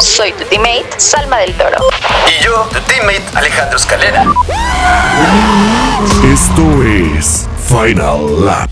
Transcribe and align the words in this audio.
Soy 0.00 0.32
tu 0.32 0.44
teammate, 0.44 0.98
Salma 0.98 1.38
del 1.38 1.54
Toro. 1.54 1.76
Y 2.26 2.44
yo, 2.44 2.68
tu 2.72 2.80
teammate, 2.80 3.22
Alejandro 3.34 3.76
Escalera. 3.76 4.24
Esto 6.24 6.82
es 6.82 7.46
Final 7.68 8.44
Lap. 8.44 8.70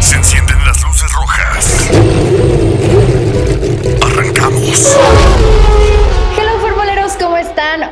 Se 0.00 0.16
encienden 0.16 0.64
las 0.64 0.82
luces 0.82 1.12
rojas. 1.12 1.88
Arrancamos. 4.02 4.96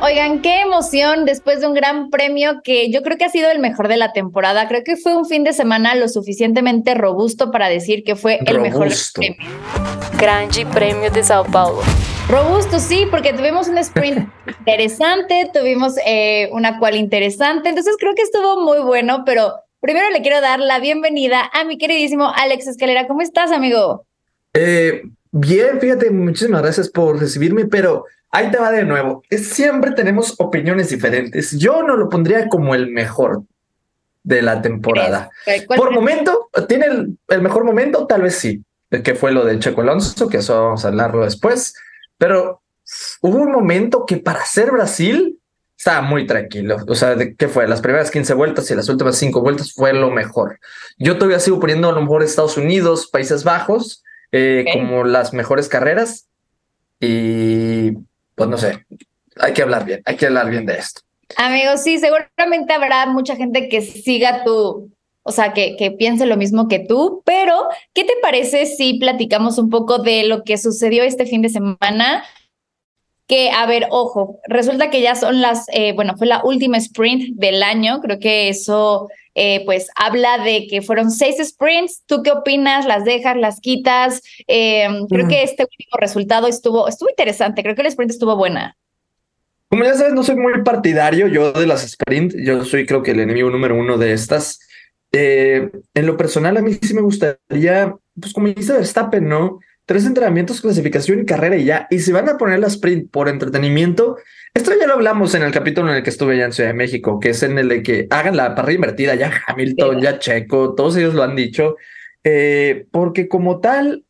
Oigan, 0.03 0.43
qué 0.43 0.61
emoción 0.61 1.25
después 1.25 1.59
de 1.59 1.67
un 1.67 1.73
gran 1.73 2.11
premio 2.11 2.61
que 2.63 2.91
yo 2.91 3.01
creo 3.01 3.17
que 3.17 3.25
ha 3.25 3.29
sido 3.29 3.49
el 3.49 3.57
mejor 3.57 3.87
de 3.87 3.97
la 3.97 4.13
temporada. 4.13 4.67
Creo 4.67 4.83
que 4.83 4.95
fue 4.95 5.15
un 5.15 5.25
fin 5.25 5.43
de 5.43 5.53
semana 5.53 5.95
lo 5.95 6.07
suficientemente 6.07 6.93
robusto 6.93 7.49
para 7.49 7.67
decir 7.67 8.03
que 8.03 8.15
fue 8.15 8.39
el 8.45 8.61
mejor 8.61 8.89
premio. 9.15 9.37
Gran 10.19 10.49
G 10.49 10.67
Premio 10.71 11.09
de 11.09 11.23
Sao 11.23 11.45
Paulo. 11.45 11.81
Robusto, 12.29 12.77
sí, 12.77 13.07
porque 13.09 13.33
tuvimos 13.33 13.69
un 13.69 13.79
sprint 13.79 14.29
interesante, 14.59 15.49
tuvimos 15.51 15.95
eh, 16.05 16.49
una 16.51 16.77
cual 16.77 16.95
interesante, 16.95 17.69
entonces 17.69 17.95
creo 17.99 18.13
que 18.13 18.21
estuvo 18.21 18.63
muy 18.63 18.83
bueno, 18.83 19.23
pero 19.25 19.55
primero 19.79 20.11
le 20.11 20.21
quiero 20.21 20.41
dar 20.41 20.59
la 20.59 20.79
bienvenida 20.79 21.49
a 21.51 21.63
mi 21.63 21.79
queridísimo 21.79 22.31
Alex 22.35 22.67
Escalera. 22.67 23.07
¿Cómo 23.07 23.21
estás, 23.21 23.51
amigo? 23.51 24.05
Eh, 24.53 25.01
bien, 25.31 25.79
fíjate, 25.79 26.11
muchísimas 26.11 26.61
gracias 26.61 26.89
por 26.89 27.19
recibirme, 27.19 27.65
pero 27.65 28.05
ahí 28.31 28.51
te 28.51 28.57
va 28.57 28.71
de 28.71 28.83
nuevo. 28.83 29.23
Es, 29.29 29.47
siempre 29.49 29.91
tenemos 29.91 30.35
opiniones 30.39 30.89
diferentes. 30.89 31.57
Yo 31.57 31.83
no 31.83 31.95
lo 31.95 32.09
pondría 32.09 32.47
como 32.49 32.75
el 32.75 32.91
mejor 32.91 33.43
de 34.23 34.41
la 34.41 34.61
temporada. 34.61 35.31
Por 35.75 35.91
momento, 35.91 36.49
¿tiene 36.67 36.85
el, 36.85 37.17
el, 37.27 37.41
mejor 37.41 37.63
momento? 37.63 38.05
Tal 38.05 38.21
vez 38.21 38.35
sí, 38.35 38.63
que 39.03 39.15
fue 39.15 39.31
lo 39.31 39.45
del 39.45 39.59
Checo 39.59 39.81
Alonso, 39.81 40.27
que 40.29 40.37
eso 40.37 40.63
vamos 40.63 40.85
a 40.85 40.89
hablarlo 40.89 41.23
después. 41.23 41.73
Pero 42.17 42.61
hubo 43.21 43.37
un 43.37 43.51
momento 43.51 44.05
que 44.05 44.17
para 44.17 44.45
ser 44.45 44.71
Brasil 44.71 45.39
estaba 45.77 46.01
muy 46.01 46.27
tranquilo. 46.27 46.77
O 46.87 46.93
sea, 46.93 47.15
de, 47.15 47.35
¿qué 47.35 47.47
fue? 47.47 47.67
Las 47.67 47.81
primeras 47.81 48.11
15 48.11 48.35
vueltas 48.35 48.69
y 48.69 48.75
las 48.75 48.87
últimas 48.87 49.15
5 49.15 49.41
vueltas 49.41 49.73
fue 49.73 49.93
lo 49.93 50.11
mejor. 50.11 50.59
Yo 50.99 51.17
todavía 51.17 51.39
sigo 51.39 51.59
poniendo 51.59 51.89
a 51.89 51.93
lo 51.93 52.01
mejor 52.01 52.21
Estados 52.21 52.57
Unidos, 52.57 53.09
Países 53.11 53.43
Bajos, 53.43 54.03
eh, 54.31 54.65
okay. 54.67 54.73
como 54.73 55.03
las 55.03 55.33
mejores 55.33 55.67
carreras. 55.67 56.27
Y 56.99 57.91
pues 58.35 58.49
no 58.49 58.57
sé, 58.57 58.85
hay 59.39 59.53
que 59.53 59.61
hablar 59.61 59.85
bien, 59.85 60.01
hay 60.05 60.15
que 60.15 60.27
hablar 60.27 60.49
bien 60.49 60.65
de 60.65 60.77
esto. 60.77 61.01
Amigos, 61.37 61.81
sí, 61.81 61.97
seguramente 61.97 62.73
habrá 62.73 63.05
mucha 63.07 63.35
gente 63.35 63.69
que 63.69 63.81
siga 63.81 64.43
tu, 64.43 64.91
o 65.23 65.31
sea, 65.31 65.53
que, 65.53 65.75
que, 65.77 65.91
piense 65.91 66.25
lo 66.25 66.37
mismo 66.37 66.67
que 66.67 66.79
tú, 66.79 67.21
pero 67.25 67.67
¿qué 67.93 68.03
te 68.03 68.13
parece 68.21 68.65
si 68.65 68.95
platicamos 68.95 69.57
un 69.57 69.69
poco 69.69 69.99
de 69.99 70.23
lo 70.23 70.43
que 70.43 70.57
sucedió 70.57 71.03
este 71.03 71.25
fin 71.25 71.41
de 71.41 71.49
semana? 71.49 72.23
Que, 73.27 73.51
a 73.51 73.65
ver, 73.65 73.87
ojo, 73.91 74.39
resulta 74.47 74.89
que 74.89 75.01
ya 75.01 75.15
son 75.15 75.41
las, 75.41 75.65
eh, 75.73 75.93
bueno, 75.93 76.15
fue 76.17 76.27
la 76.27 76.41
última 76.43 76.77
sprint 76.77 77.35
del 77.37 77.63
año, 77.63 78.01
creo 78.01 78.19
que 78.19 78.49
eso, 78.49 79.07
eh, 79.35 79.63
pues, 79.65 79.89
habla 79.95 80.43
de 80.43 80.67
que 80.67 80.81
fueron 80.81 81.11
seis 81.11 81.37
sprints, 81.41 82.03
¿tú 82.05 82.21
qué 82.23 82.31
opinas? 82.31 82.85
¿Las 82.85 83.05
dejas, 83.05 83.37
las 83.37 83.59
quitas? 83.59 84.21
Eh, 84.47 84.87
creo 85.09 85.27
que 85.27 85.43
este 85.43 85.63
último 85.63 85.97
resultado 85.99 86.47
estuvo, 86.47 86.87
estuvo 86.87 87.09
interesante, 87.09 87.63
creo 87.63 87.75
que 87.75 87.81
el 87.81 87.87
sprint 87.87 88.11
estuvo 88.11 88.35
buena. 88.35 88.77
Como 89.69 89.85
ya 89.85 89.93
sabes, 89.93 90.13
no 90.13 90.23
soy 90.23 90.35
muy 90.35 90.63
partidario 90.63 91.27
yo 91.27 91.53
de 91.53 91.65
las 91.65 91.85
sprint, 91.85 92.33
yo 92.35 92.65
soy 92.65 92.85
creo 92.85 93.03
que 93.03 93.11
el 93.11 93.21
enemigo 93.21 93.49
número 93.49 93.75
uno 93.75 93.97
de 93.97 94.11
estas. 94.11 94.59
Eh, 95.13 95.69
en 95.93 96.05
lo 96.05 96.17
personal, 96.17 96.57
a 96.57 96.61
mí 96.61 96.73
sí 96.81 96.93
me 96.93 97.01
gustaría, 97.01 97.95
pues 98.19 98.33
como 98.33 98.47
dice 98.47 98.73
Verstappen, 98.73 99.27
¿no? 99.27 99.59
Tres 99.91 100.05
entrenamientos, 100.05 100.61
clasificación 100.61 101.19
y 101.19 101.25
carrera 101.25 101.57
y 101.57 101.65
ya. 101.65 101.85
Y 101.89 101.99
si 101.99 102.13
van 102.13 102.29
a 102.29 102.37
poner 102.37 102.59
la 102.59 102.67
sprint 102.67 103.11
por 103.11 103.27
entretenimiento, 103.27 104.15
esto 104.53 104.71
ya 104.79 104.87
lo 104.87 104.93
hablamos 104.93 105.35
en 105.35 105.43
el 105.43 105.51
capítulo 105.51 105.89
en 105.89 105.97
el 105.97 106.01
que 106.01 106.11
estuve 106.11 106.37
ya 106.37 106.45
en 106.45 106.53
Ciudad 106.53 106.69
de 106.69 106.75
México, 106.75 107.19
que 107.19 107.31
es 107.31 107.43
en 107.43 107.57
el 107.57 107.67
de 107.67 107.83
que 107.83 108.07
hagan 108.09 108.37
la 108.37 108.55
parrilla 108.55 108.75
invertida, 108.75 109.15
ya 109.15 109.33
Hamilton, 109.47 109.97
sí. 109.97 110.01
ya 110.01 110.17
Checo, 110.17 110.75
todos 110.75 110.95
ellos 110.95 111.13
lo 111.13 111.23
han 111.23 111.35
dicho, 111.35 111.75
eh, 112.23 112.85
porque 112.89 113.27
como 113.27 113.59
tal, 113.59 114.05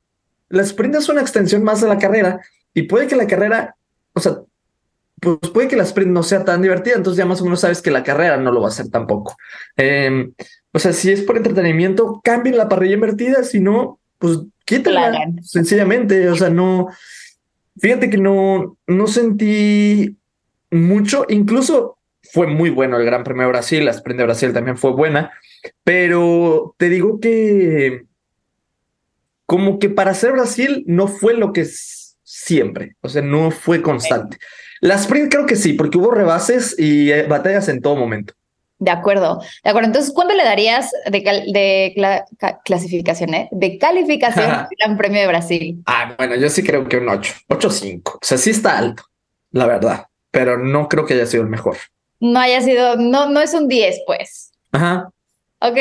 la 0.50 0.62
sprint 0.62 0.98
es 0.98 1.10
una 1.10 1.22
extensión 1.22 1.64
más 1.64 1.82
de 1.82 1.88
la 1.88 1.98
carrera 1.98 2.42
y 2.76 2.84
puede 2.84 3.08
que 3.08 3.16
la 3.16 3.26
carrera, 3.26 3.76
o 4.14 4.20
sea, 4.20 4.38
pues 5.20 5.40
puede 5.52 5.68
que 5.68 5.78
la 5.78 5.84
sprint 5.84 6.12
no 6.12 6.22
sea 6.22 6.46
tan 6.46 6.62
divertida, 6.62 6.94
entonces 6.94 7.18
ya 7.18 7.26
más 7.26 7.42
o 7.42 7.46
menos 7.46 7.62
sabes 7.62 7.82
que 7.82 7.90
la 7.90 8.04
carrera 8.04 8.38
no 8.38 8.52
lo 8.52 8.62
va 8.62 8.68
a 8.68 8.70
hacer 8.70 8.90
tampoco. 8.90 9.36
Eh, 9.78 10.30
o 10.74 10.78
sea, 10.78 10.94
si 10.94 11.12
es 11.12 11.24
por 11.24 11.38
entretenimiento, 11.38 12.22
cambien 12.24 12.56
la 12.56 12.70
parrilla 12.70 12.94
invertida, 12.94 13.42
si 13.42 13.60
no, 13.60 14.00
pues 14.22 14.40
quítala 14.64 15.12
sencillamente. 15.42 16.30
O 16.30 16.36
sea, 16.36 16.50
no, 16.50 16.88
fíjate 17.78 18.10
que 18.10 18.18
no, 18.18 18.78
no 18.88 19.08
sentí 19.08 20.18
mucho, 20.70 21.26
incluso 21.28 21.98
fue 22.22 22.48
muy 22.48 22.70
bueno 22.70 22.98
el 22.98 23.06
Gran 23.06 23.24
Premio 23.24 23.44
de 23.44 23.50
Brasil, 23.50 23.84
la 23.84 23.92
sprint 23.92 24.20
de 24.20 24.26
Brasil 24.26 24.54
también 24.54 24.78
fue 24.78 24.92
buena, 24.92 25.34
pero 25.84 26.76
te 26.78 26.88
digo 26.88 27.20
que 27.20 28.04
como 29.46 29.80
que 29.80 29.90
para 29.90 30.14
ser 30.14 30.32
Brasil 30.32 30.86
no 30.88 31.08
fue 31.08 31.34
lo 31.34 31.52
que 31.52 31.62
es 31.62 32.18
siempre, 32.24 32.96
o 33.02 33.10
sea, 33.10 33.22
no 33.22 33.52
fue 33.52 33.82
constante. 33.82 34.38
La 34.80 34.96
sprint 34.96 35.32
creo 35.32 35.46
que 35.46 35.58
sí, 35.58 35.74
porque 35.74 35.98
hubo 35.98 36.12
rebases 36.12 36.76
y 36.80 37.12
batallas 37.24 37.68
en 37.68 37.82
todo 37.82 37.96
momento. 37.98 38.34
De 38.82 38.90
acuerdo, 38.90 39.40
de 39.64 39.70
acuerdo. 39.70 39.90
Entonces, 39.90 40.12
¿cuánto 40.12 40.34
le 40.34 40.44
darías 40.44 40.92
de, 41.06 41.22
cal 41.22 41.44
de 41.54 41.94
cla 41.96 42.26
clasificación, 42.66 43.36
eh? 43.36 43.48
De 43.52 43.78
calificación 43.78 44.50
al 44.50 44.68
Gran 44.76 44.98
Premio 44.98 45.22
de 45.22 45.28
Brasil. 45.28 45.84
Ah, 45.86 46.16
bueno, 46.18 46.36
yo 46.36 46.50
sí 46.50 46.64
creo 46.64 46.90
que 46.90 46.98
un 46.98 47.08
8, 47.08 47.34
8-5. 47.48 48.16
O 48.16 48.20
sea, 48.24 48.40
sí 48.40 48.50
está 48.50 48.80
alto, 48.80 49.04
la 49.52 49.68
verdad, 49.68 50.08
pero 50.32 50.58
no 50.58 50.90
creo 50.90 51.06
que 51.06 51.14
haya 51.14 51.28
sido 51.28 51.44
el 51.44 51.50
mejor. 51.50 51.78
No 52.20 52.40
haya 52.40 52.60
sido, 52.62 52.96
no, 52.96 53.30
no 53.30 53.40
es 53.40 53.54
un 53.54 53.68
10, 53.68 54.02
pues. 54.08 54.52
Ajá. 54.72 55.12
Ok. 55.60 55.78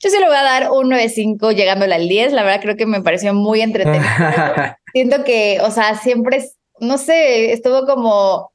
Yo 0.00 0.08
sí 0.08 0.18
le 0.18 0.26
voy 0.26 0.36
a 0.36 0.42
dar 0.42 0.70
un 0.70 0.90
9-5 0.90 1.54
llegándole 1.54 1.94
al 1.94 2.08
10. 2.08 2.32
La 2.32 2.44
verdad, 2.44 2.62
creo 2.62 2.76
que 2.78 2.86
me 2.86 3.02
pareció 3.02 3.34
muy 3.34 3.60
entretenido. 3.60 4.02
Siento 4.94 5.22
que, 5.22 5.58
o 5.60 5.70
sea, 5.70 5.96
siempre, 5.96 6.42
no 6.80 6.96
sé, 6.96 7.52
estuvo 7.52 7.84
como 7.84 8.51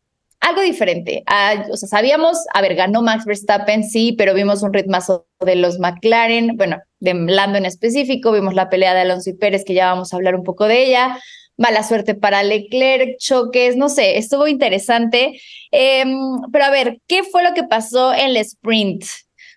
algo 0.48 0.62
diferente. 0.62 1.24
Ah, 1.26 1.66
o 1.72 1.78
sea, 1.78 1.90
sabíamos, 1.90 2.38
a 2.54 2.62
ver, 2.62 2.76
ganó 2.76 3.02
Max 3.02 3.26
Verstappen, 3.26 3.84
sí, 3.84 4.14
pero 4.18 4.34
vimos 4.34 4.64
un 4.64 4.74
ritmazo 4.74 5.28
de 5.42 5.56
los 5.56 5.80
McLaren, 5.80 6.56
bueno, 6.56 6.78
de 7.00 7.14
Lando 7.14 7.58
en 7.58 7.66
específico, 7.66 8.32
vimos 8.32 8.54
la 8.54 8.70
pelea 8.70 8.94
de 8.94 9.02
Alonso 9.02 9.30
y 9.30 9.34
Pérez, 9.34 9.64
que 9.66 9.74
ya 9.74 9.92
vamos 9.92 10.14
a 10.14 10.16
hablar 10.16 10.36
un 10.36 10.44
poco 10.44 10.66
de 10.66 10.86
ella. 10.86 11.20
Mala 11.58 11.84
suerte 11.84 12.14
para 12.16 12.44
Leclerc, 12.44 13.18
choques, 13.18 13.76
no 13.76 13.90
sé, 13.90 14.18
estuvo 14.18 14.48
interesante. 14.48 15.40
Eh, 15.72 16.06
pero 16.52 16.66
a 16.66 16.70
ver, 16.70 17.02
¿qué 17.08 17.24
fue 17.24 17.44
lo 17.44 17.54
que 17.54 17.64
pasó 17.64 18.14
en 18.14 18.30
el 18.30 18.38
sprint? 18.38 19.04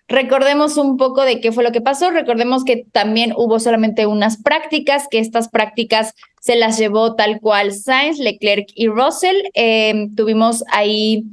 Recordemos 0.07 0.77
un 0.77 0.97
poco 0.97 1.23
de 1.23 1.39
qué 1.39 1.51
fue 1.51 1.63
lo 1.63 1.71
que 1.71 1.81
pasó. 1.81 2.11
Recordemos 2.11 2.63
que 2.63 2.85
también 2.91 3.33
hubo 3.35 3.59
solamente 3.59 4.05
unas 4.05 4.41
prácticas, 4.41 5.07
que 5.09 5.19
estas 5.19 5.49
prácticas 5.49 6.13
se 6.41 6.55
las 6.55 6.77
llevó 6.77 7.15
tal 7.15 7.39
cual 7.39 7.71
Sainz, 7.71 8.19
Leclerc 8.19 8.67
y 8.75 8.87
Russell. 8.87 9.37
Eh, 9.53 10.07
tuvimos 10.15 10.63
ahí 10.71 11.23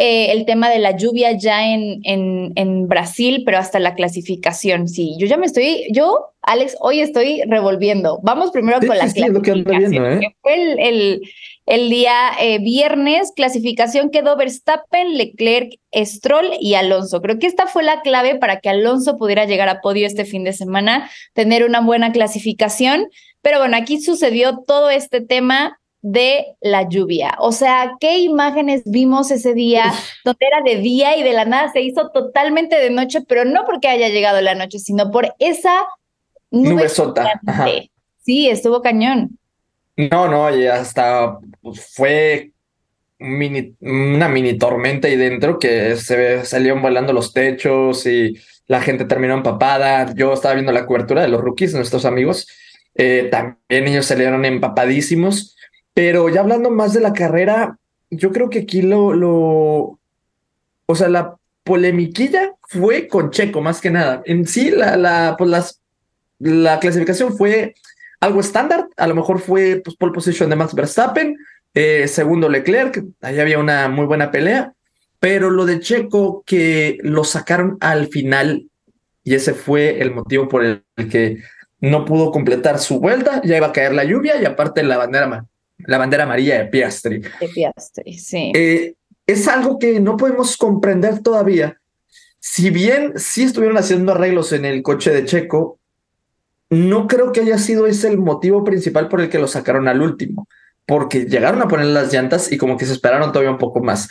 eh, 0.00 0.30
el 0.30 0.46
tema 0.46 0.70
de 0.70 0.78
la 0.78 0.96
lluvia 0.96 1.32
ya 1.32 1.74
en, 1.74 2.00
en, 2.04 2.52
en, 2.54 2.86
Brasil, 2.86 3.42
pero 3.44 3.58
hasta 3.58 3.80
la 3.80 3.96
clasificación. 3.96 4.86
Sí, 4.86 5.16
yo 5.18 5.26
ya 5.26 5.36
me 5.36 5.46
estoy, 5.46 5.88
yo, 5.90 6.34
Alex, 6.42 6.76
hoy 6.78 7.00
estoy 7.00 7.42
revolviendo. 7.48 8.20
Vamos 8.22 8.52
primero 8.52 8.78
sí, 8.80 8.86
con 8.86 8.96
la 8.96 9.08
sí, 9.08 9.14
clasificación. 9.14 9.64
Que 9.64 9.76
viendo, 9.76 10.08
¿eh? 10.08 10.20
que 10.20 10.36
fue 10.40 10.54
el, 10.54 10.78
el, 10.78 11.22
el 11.68 11.90
día 11.90 12.30
eh, 12.40 12.58
viernes, 12.60 13.30
clasificación 13.36 14.08
quedó 14.08 14.36
Verstappen, 14.36 15.18
Leclerc, 15.18 15.74
Stroll 15.94 16.52
y 16.58 16.74
Alonso. 16.74 17.20
Creo 17.20 17.38
que 17.38 17.46
esta 17.46 17.66
fue 17.66 17.82
la 17.82 18.00
clave 18.00 18.36
para 18.36 18.60
que 18.60 18.70
Alonso 18.70 19.18
pudiera 19.18 19.44
llegar 19.44 19.68
a 19.68 19.82
podio 19.82 20.06
este 20.06 20.24
fin 20.24 20.44
de 20.44 20.54
semana, 20.54 21.10
tener 21.34 21.64
una 21.64 21.82
buena 21.82 22.10
clasificación. 22.10 23.08
Pero 23.42 23.58
bueno, 23.58 23.76
aquí 23.76 24.00
sucedió 24.00 24.60
todo 24.66 24.88
este 24.88 25.20
tema 25.20 25.78
de 26.00 26.56
la 26.62 26.88
lluvia. 26.88 27.36
O 27.38 27.52
sea, 27.52 27.92
¿qué 28.00 28.18
imágenes 28.20 28.82
vimos 28.86 29.30
ese 29.30 29.52
día 29.52 29.92
donde 30.24 30.46
era 30.46 30.62
de 30.62 30.80
día 30.80 31.18
y 31.18 31.22
de 31.22 31.34
la 31.34 31.44
nada 31.44 31.70
se 31.70 31.82
hizo 31.82 32.08
totalmente 32.10 32.76
de 32.76 32.88
noche, 32.88 33.20
pero 33.28 33.44
no 33.44 33.66
porque 33.66 33.88
haya 33.88 34.08
llegado 34.08 34.40
la 34.40 34.54
noche, 34.54 34.78
sino 34.78 35.10
por 35.10 35.34
esa 35.38 35.86
nube, 36.50 36.70
nube 36.70 36.88
sota. 36.88 37.40
Sí, 38.24 38.48
estuvo 38.48 38.80
cañón. 38.80 39.37
No, 39.98 40.28
no, 40.28 40.56
y 40.56 40.64
hasta 40.66 41.38
pues, 41.60 41.92
fue 41.92 42.52
una 43.18 44.28
mini 44.28 44.56
tormenta 44.56 45.08
ahí 45.08 45.16
dentro 45.16 45.58
que 45.58 45.96
se 45.96 46.44
salieron 46.44 46.80
volando 46.80 47.12
los 47.12 47.32
techos 47.32 48.06
y 48.06 48.38
la 48.68 48.80
gente 48.80 49.06
terminó 49.06 49.34
empapada. 49.34 50.14
Yo 50.14 50.32
estaba 50.32 50.54
viendo 50.54 50.70
la 50.70 50.86
cobertura 50.86 51.22
de 51.22 51.28
los 51.28 51.40
rookies, 51.40 51.74
nuestros 51.74 52.04
amigos. 52.04 52.46
Eh, 52.94 53.28
también 53.28 53.88
ellos 53.88 54.06
salieron 54.06 54.44
empapadísimos. 54.44 55.56
Pero 55.94 56.28
ya 56.28 56.42
hablando 56.42 56.70
más 56.70 56.94
de 56.94 57.00
la 57.00 57.12
carrera, 57.12 57.76
yo 58.08 58.30
creo 58.30 58.50
que 58.50 58.60
aquí 58.60 58.82
lo, 58.82 59.12
lo, 59.14 59.98
o 60.86 60.94
sea, 60.94 61.08
la 61.08 61.34
polemiquilla 61.64 62.52
fue 62.68 63.08
con 63.08 63.32
Checo 63.32 63.62
más 63.62 63.80
que 63.80 63.90
nada. 63.90 64.22
En 64.26 64.46
sí, 64.46 64.70
la, 64.70 64.96
la, 64.96 65.34
pues 65.36 65.50
las, 65.50 65.82
la 66.38 66.78
clasificación 66.78 67.36
fue 67.36 67.74
algo 68.20 68.40
estándar. 68.40 68.88
A 68.96 69.06
lo 69.06 69.14
mejor 69.14 69.40
fue 69.40 69.80
pues, 69.84 69.96
pole 69.96 70.12
position 70.12 70.50
de 70.50 70.56
Max 70.56 70.74
Verstappen, 70.74 71.36
eh, 71.74 72.08
segundo 72.08 72.48
Leclerc, 72.48 73.04
ahí 73.20 73.38
había 73.38 73.58
una 73.58 73.88
muy 73.88 74.06
buena 74.06 74.30
pelea. 74.30 74.72
Pero 75.20 75.50
lo 75.50 75.66
de 75.66 75.80
Checo, 75.80 76.42
que 76.46 76.98
lo 77.02 77.24
sacaron 77.24 77.76
al 77.80 78.06
final, 78.08 78.68
y 79.24 79.34
ese 79.34 79.52
fue 79.52 80.00
el 80.00 80.12
motivo 80.12 80.48
por 80.48 80.64
el 80.64 80.82
que 81.10 81.38
no 81.80 82.04
pudo 82.04 82.30
completar 82.30 82.78
su 82.78 83.00
vuelta, 83.00 83.42
ya 83.44 83.56
iba 83.56 83.68
a 83.68 83.72
caer 83.72 83.94
la 83.94 84.04
lluvia 84.04 84.40
y 84.40 84.44
aparte 84.44 84.82
la 84.82 84.96
bandera, 84.96 85.44
la 85.78 85.98
bandera 85.98 86.24
amarilla 86.24 86.58
de 86.58 86.66
Piastri. 86.66 87.20
De 87.20 87.48
Piastri, 87.52 88.18
sí. 88.18 88.52
Eh, 88.54 88.94
es 89.26 89.46
algo 89.48 89.78
que 89.78 90.00
no 90.00 90.16
podemos 90.16 90.56
comprender 90.56 91.20
todavía. 91.20 91.80
Si 92.40 92.70
bien 92.70 93.12
sí 93.16 93.42
estuvieron 93.42 93.76
haciendo 93.76 94.12
arreglos 94.12 94.52
en 94.52 94.64
el 94.64 94.82
coche 94.82 95.10
de 95.10 95.24
Checo, 95.24 95.78
no 96.70 97.06
creo 97.06 97.32
que 97.32 97.40
haya 97.40 97.58
sido 97.58 97.86
ese 97.86 98.08
el 98.08 98.18
motivo 98.18 98.64
principal 98.64 99.08
por 99.08 99.20
el 99.20 99.30
que 99.30 99.38
lo 99.38 99.46
sacaron 99.46 99.88
al 99.88 100.02
último, 100.02 100.48
porque 100.86 101.24
llegaron 101.24 101.62
a 101.62 101.68
poner 101.68 101.86
las 101.86 102.12
llantas 102.12 102.52
y 102.52 102.58
como 102.58 102.76
que 102.76 102.86
se 102.86 102.92
esperaron 102.92 103.32
todavía 103.32 103.50
un 103.50 103.58
poco 103.58 103.82
más. 103.82 104.10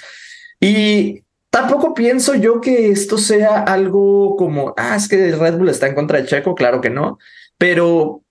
Y 0.59 1.23
tampoco 1.49 1.93
pienso 1.93 2.35
yo 2.35 2.61
que 2.61 2.89
esto 2.89 3.17
sea 3.17 3.61
algo 3.63 4.35
como, 4.37 4.73
ah, 4.77 4.95
es 4.95 5.07
que 5.07 5.35
Red 5.35 5.57
Bull 5.57 5.69
está 5.69 5.87
en 5.87 5.95
contra 5.95 6.19
de 6.19 6.27
Checo, 6.27 6.55
claro 6.55 6.81
que 6.81 6.89
no, 6.89 7.19
pero 7.57 8.21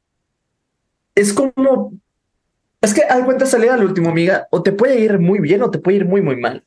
es 1.15 1.33
como, 1.33 1.93
es 2.81 2.95
que 2.95 3.03
al 3.03 3.25
cuenta 3.25 3.47
salir 3.47 3.71
al 3.71 3.85
último, 3.85 4.11
amiga, 4.11 4.49
o 4.51 4.63
te 4.63 4.73
puede 4.73 5.01
ir 5.01 5.19
muy 5.19 5.39
bien 5.39 5.63
o 5.63 5.71
te 5.71 5.79
puede 5.79 5.99
ir 5.99 6.05
muy, 6.05 6.21
muy 6.21 6.37
mal. 6.37 6.65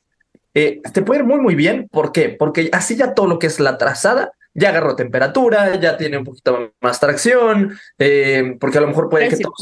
Eh, 0.52 0.80
te 0.92 1.02
puede 1.02 1.20
ir 1.20 1.26
muy, 1.26 1.38
muy 1.38 1.54
bien, 1.54 1.88
¿por 1.92 2.10
qué? 2.10 2.30
Porque 2.30 2.70
así 2.72 2.96
ya 2.96 3.14
todo 3.14 3.28
lo 3.28 3.38
que 3.38 3.46
es 3.46 3.60
la 3.60 3.78
trazada 3.78 4.32
ya 4.54 4.70
agarró 4.70 4.96
temperatura, 4.96 5.76
ya 5.76 5.96
tiene 5.96 6.18
un 6.18 6.24
poquito 6.24 6.72
más 6.80 7.00
tracción, 7.00 7.78
eh, 7.98 8.56
porque 8.60 8.78
a 8.78 8.80
lo 8.80 8.88
mejor 8.88 9.08
puede 9.08 9.28
que 9.28 9.36
todo 9.36 9.52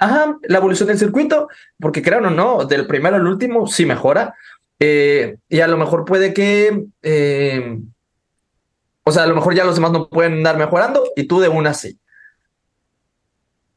Ajá, 0.00 0.38
la 0.42 0.58
evolución 0.58 0.86
del 0.86 0.98
circuito, 0.98 1.48
porque 1.80 2.02
crean 2.02 2.24
o 2.24 2.30
no, 2.30 2.64
del 2.64 2.86
primero 2.86 3.16
al 3.16 3.26
último 3.26 3.66
sí 3.66 3.84
mejora, 3.84 4.32
eh, 4.78 5.38
y 5.48 5.60
a 5.60 5.66
lo 5.66 5.76
mejor 5.76 6.04
puede 6.04 6.32
que, 6.32 6.86
eh, 7.02 7.78
o 9.02 9.10
sea, 9.10 9.24
a 9.24 9.26
lo 9.26 9.34
mejor 9.34 9.54
ya 9.54 9.64
los 9.64 9.74
demás 9.74 9.90
no 9.90 10.08
pueden 10.08 10.34
andar 10.34 10.56
mejorando 10.56 11.04
y 11.16 11.26
tú 11.26 11.40
de 11.40 11.48
una 11.48 11.74
sí. 11.74 11.98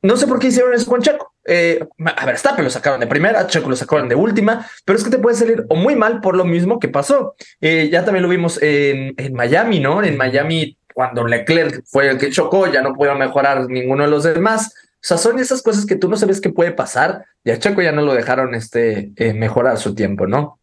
No 0.03 0.15
sé 0.15 0.27
por 0.27 0.39
qué 0.39 0.47
hicieron 0.47 0.73
eso 0.73 0.89
con 0.89 1.01
Checo. 1.01 1.30
Eh, 1.45 1.83
a 2.05 2.25
ver, 2.25 2.37
Stappen 2.37 2.63
lo 2.63 2.69
sacaron 2.69 2.99
de 2.99 3.07
primera, 3.07 3.47
Checo 3.47 3.69
lo 3.69 3.75
sacaron 3.75 4.07
de 4.07 4.15
última, 4.15 4.67
pero 4.85 4.97
es 4.97 5.03
que 5.03 5.09
te 5.09 5.17
puede 5.17 5.35
salir 5.35 5.65
o 5.69 5.75
muy 5.75 5.95
mal 5.95 6.21
por 6.21 6.35
lo 6.35 6.45
mismo 6.45 6.79
que 6.79 6.87
pasó. 6.87 7.35
ya 7.59 8.05
también 8.05 8.23
lo 8.23 8.29
vimos 8.29 8.61
en, 8.61 9.13
en 9.17 9.33
Miami, 9.33 9.79
¿no? 9.79 10.03
En 10.03 10.17
Miami, 10.17 10.77
cuando 10.93 11.25
Leclerc 11.25 11.83
fue 11.85 12.09
el 12.09 12.17
que 12.17 12.29
chocó, 12.29 12.71
ya 12.71 12.81
no 12.81 12.93
pudieron 12.93 13.19
mejorar 13.19 13.67
ninguno 13.67 14.03
de 14.03 14.09
los 14.09 14.23
demás. 14.23 14.73
O 14.95 15.03
sea, 15.03 15.17
son 15.17 15.39
esas 15.39 15.63
cosas 15.63 15.85
que 15.87 15.95
tú 15.95 16.07
no 16.07 16.15
sabes 16.15 16.39
qué 16.39 16.51
puede 16.51 16.71
pasar 16.71 17.25
y 17.43 17.49
a 17.49 17.57
Checo 17.57 17.81
ya 17.81 17.91
no 17.91 18.03
lo 18.03 18.13
dejaron 18.13 18.53
este, 18.53 19.11
mejorar 19.33 19.79
su 19.79 19.95
tiempo, 19.95 20.27
¿no? 20.27 20.59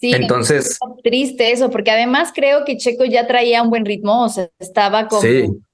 Sí, 0.00 0.12
entonces. 0.12 0.78
Triste 1.02 1.50
eso, 1.50 1.70
porque 1.70 1.90
además 1.90 2.30
creo 2.34 2.64
que 2.64 2.76
Checo 2.76 3.04
ya 3.04 3.26
traía 3.26 3.62
un 3.62 3.70
buen 3.70 3.84
ritmo, 3.84 4.24
o 4.24 4.28
sea, 4.28 4.48
estaba 4.58 5.08
como 5.08 5.22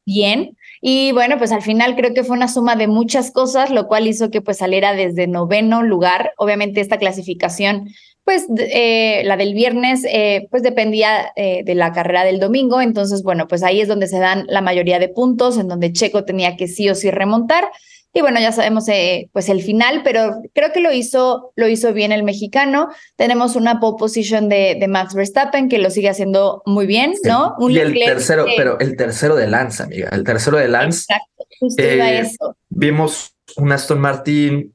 bien. 0.06 0.56
Y 0.80 1.12
bueno, 1.12 1.36
pues 1.36 1.52
al 1.52 1.62
final 1.62 1.94
creo 1.94 2.14
que 2.14 2.24
fue 2.24 2.36
una 2.36 2.48
suma 2.48 2.74
de 2.74 2.86
muchas 2.86 3.30
cosas, 3.30 3.70
lo 3.70 3.86
cual 3.86 4.06
hizo 4.06 4.30
que 4.30 4.40
pues 4.40 4.58
saliera 4.58 4.94
desde 4.94 5.26
noveno 5.26 5.82
lugar. 5.82 6.32
Obviamente 6.38 6.80
esta 6.80 6.98
clasificación, 6.98 7.90
pues 8.24 8.46
eh, 8.56 9.22
la 9.24 9.36
del 9.36 9.52
viernes, 9.52 10.04
eh, 10.08 10.48
pues 10.50 10.62
dependía 10.62 11.32
eh, 11.36 11.64
de 11.64 11.74
la 11.74 11.92
carrera 11.92 12.24
del 12.24 12.40
domingo. 12.40 12.80
Entonces, 12.80 13.22
bueno, 13.22 13.46
pues 13.46 13.62
ahí 13.62 13.80
es 13.80 13.88
donde 13.88 14.06
se 14.06 14.18
dan 14.18 14.46
la 14.48 14.62
mayoría 14.62 14.98
de 14.98 15.08
puntos, 15.08 15.58
en 15.58 15.68
donde 15.68 15.92
Checo 15.92 16.24
tenía 16.24 16.56
que 16.56 16.66
sí 16.66 16.88
o 16.88 16.94
sí 16.94 17.10
remontar. 17.10 17.70
Y 18.12 18.22
bueno, 18.22 18.40
ya 18.40 18.50
sabemos 18.50 18.88
eh, 18.88 19.28
pues 19.32 19.48
el 19.48 19.62
final, 19.62 20.02
pero 20.02 20.42
creo 20.52 20.72
que 20.72 20.80
lo 20.80 20.92
hizo, 20.92 21.52
lo 21.54 21.68
hizo 21.68 21.92
bien 21.92 22.10
el 22.10 22.24
mexicano. 22.24 22.88
Tenemos 23.16 23.54
una 23.54 23.78
pole 23.78 23.96
position 23.98 24.48
de, 24.48 24.76
de 24.80 24.88
Max 24.88 25.14
Verstappen 25.14 25.68
que 25.68 25.78
lo 25.78 25.90
sigue 25.90 26.08
haciendo 26.08 26.62
muy 26.66 26.86
bien, 26.86 27.14
¿no? 27.24 27.54
y 27.68 27.78
el 27.78 27.94
tercero, 27.94 28.46
pero 28.56 28.80
el 28.80 28.96
tercero 28.96 29.36
de 29.36 29.46
Lance, 29.46 29.84
amiga, 29.84 30.08
el 30.10 30.24
tercero 30.24 30.58
de 30.58 30.66
Lance. 30.66 31.04
Exacto, 31.08 31.46
justo 31.60 31.82
iba 31.82 32.10
eh, 32.10 32.20
eso. 32.20 32.56
Vimos 32.68 33.36
un 33.56 33.70
Aston 33.70 34.00
Martin. 34.00 34.74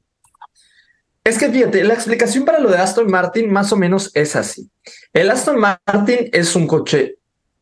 Es 1.22 1.38
que 1.38 1.50
fíjate, 1.50 1.84
la 1.84 1.92
explicación 1.92 2.46
para 2.46 2.58
lo 2.58 2.70
de 2.70 2.78
Aston 2.78 3.10
Martin 3.10 3.52
más 3.52 3.70
o 3.70 3.76
menos 3.76 4.12
es 4.14 4.34
así. 4.34 4.70
El 5.12 5.30
Aston 5.30 5.58
Martin 5.58 6.30
es 6.32 6.56
un 6.56 6.66
coche 6.66 7.16